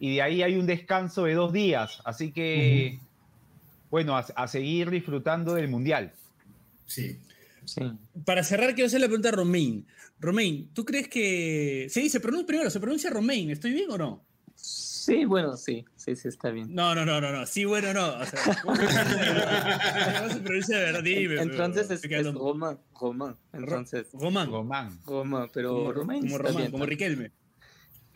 [0.00, 2.00] Y de ahí hay un descanso de dos días.
[2.04, 2.98] Así que,
[3.90, 6.12] bueno, a, a seguir disfrutando del Mundial.
[6.86, 7.18] Sí.
[7.64, 7.82] Sí.
[8.24, 9.86] para cerrar, quiero hacer la pregunta a Romain.
[10.20, 11.86] Romain, ¿tú crees que.
[11.90, 14.24] Sí, se pronuncia primero, se pronuncia Romain, ¿estoy bien o no?
[14.54, 16.74] Sí, bueno, sí, sí, sí, está bien.
[16.74, 17.46] No, no, no, no, no.
[17.46, 18.08] Sí, bueno, no.
[18.18, 20.18] O sea, ¿cómo se pronuncia?
[20.18, 21.02] ¿Cómo se pronuncia de verdad?
[21.02, 24.50] Dime, Entonces pero- es, es Román, Román, entonces, Román.
[24.50, 24.98] Román.
[25.06, 26.88] Román, pero Como, Román como Román, bien como también.
[26.98, 27.32] Riquelme.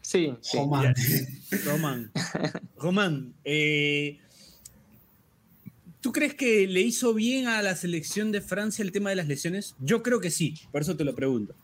[0.00, 0.56] Sí, sí.
[0.58, 0.94] Román.
[1.66, 2.10] Román.
[2.76, 4.18] Román, eh,
[6.02, 9.28] ¿tú crees que le hizo bien a la selección de Francia el tema de las
[9.28, 9.74] lesiones?
[9.80, 11.54] Yo creo que sí, por eso te lo pregunto.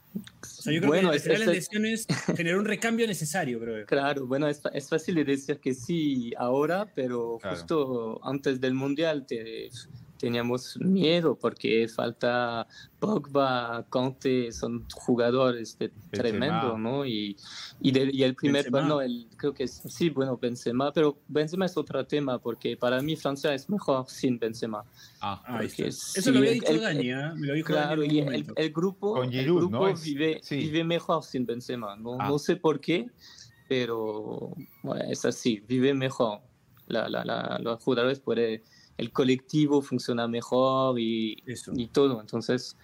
[0.42, 3.84] O sea, yo creo Bueno, que es- las es- lesiones generó un recambio necesario, creo.
[3.86, 7.56] Claro, bueno, es, es fácil de decir que sí ahora, pero Claro.
[7.56, 9.68] justo antes del Mundial te-
[10.18, 12.66] teníamos miedo porque falta
[12.98, 17.06] Pogba, Conte, son jugadores de- tremendo, ¿no?
[17.06, 17.36] Y,
[17.80, 18.80] y, de- y el primer, Benzema.
[18.80, 23.00] bueno, el, creo que es, sí, bueno, Benzema, pero Benzema es otro tema porque para
[23.00, 24.84] mí Francia es mejor sin Benzema.
[25.20, 25.84] Ah, Ahí está.
[25.86, 27.32] Eso sí, lo había el- dicho el- Dani, ¿ah?
[27.36, 29.94] me lo dijo Claro, Dani y en el, el grupo, Con el Giroud, grupo ¿no?
[29.94, 30.56] Vive, sí.
[30.56, 31.94] vive mejor sin Benzema.
[31.96, 32.28] No, Ah.
[32.28, 33.06] no sé por qué,
[33.68, 36.40] pero bueno, es así, vive mejor.
[36.86, 38.62] La, la, la- los jugadores pueden
[38.98, 41.42] el colectivo funciona mejor y,
[41.74, 42.20] y, todo.
[42.20, 42.76] Entonces,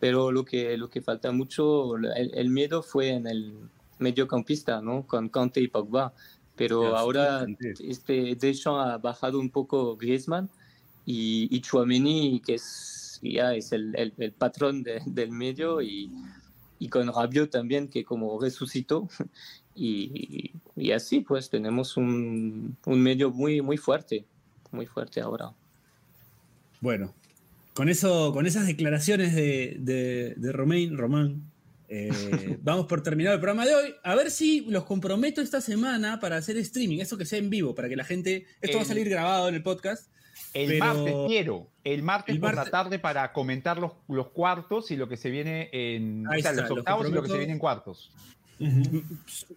[0.00, 3.54] pero lo que, lo que falta mucho, el, miedo fue en el
[3.98, 5.06] mediocampista, ¿no?
[5.06, 6.14] Con Conte y Pogba.
[6.56, 7.46] Pero ahora
[7.78, 10.50] este Deschamps ha bajado un poco Griezmann
[11.06, 16.10] y, y Chouameni, que es, ya es el, el, patrón del medio, y,
[16.78, 19.08] y, con Rabiot también, que como resucitó.
[19.82, 24.26] Y, y así pues tenemos un, un medio muy, muy fuerte
[24.72, 25.52] muy fuerte ahora.
[26.80, 27.14] Bueno,
[27.74, 31.50] con, eso, con esas declaraciones de, de, de Romain, Román,
[31.92, 32.08] eh,
[32.62, 33.94] vamos por terminar el programa de hoy.
[34.04, 37.74] A ver si los comprometo esta semana para hacer streaming, eso que sea en vivo,
[37.74, 38.46] para que la gente.
[38.60, 40.08] Esto va a salir grabado en el podcast.
[40.54, 45.08] El martes quiero, el martes por la tarde para comentar los, los, cuartos y lo
[45.08, 46.26] que se viene en.
[46.26, 48.12] o sea, los octavos y lo que se viene en cuartos.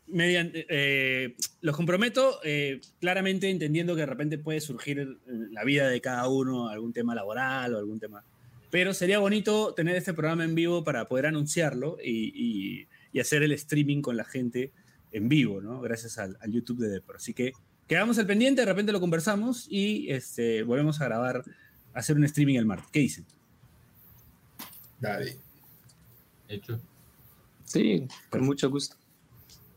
[0.07, 5.19] Mediante, eh, los comprometo, eh, claramente entendiendo que de repente puede surgir
[5.51, 8.23] la vida de cada uno, algún tema laboral o algún tema.
[8.71, 12.87] Pero sería bonito tener este programa en vivo para poder anunciarlo y,
[13.19, 14.71] hacer el streaming con la gente
[15.11, 15.81] en vivo, ¿no?
[15.81, 17.17] Gracias al, YouTube de Depor.
[17.17, 17.51] Así que
[17.87, 21.43] quedamos al pendiente, de repente lo conversamos y este, volvemos a grabar,
[21.93, 22.89] a hacer un streaming el martes.
[22.91, 23.25] ¿Qué dicen?
[24.99, 25.37] Dale.
[26.47, 26.79] Hecho.
[27.73, 28.95] Sí, con mucho gusto.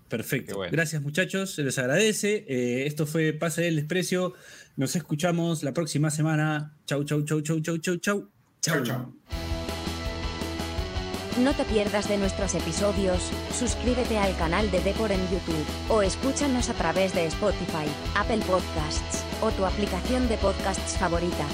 [0.09, 0.61] Perfecto.
[0.71, 2.45] Gracias muchachos, se les agradece.
[2.47, 4.35] Eh, esto fue Pase del Desprecio.
[4.77, 6.77] Nos escuchamos la próxima semana.
[6.85, 8.31] Chau, chau, chau, chau, chau, chau, chau.
[8.61, 9.15] Chau, chau.
[11.43, 16.71] No te pierdas de nuestros episodios, suscríbete al canal de Decor en YouTube, o escúchanos
[16.71, 21.47] a través de Spotify, Apple Podcasts, o tu aplicación de podcasts favorita.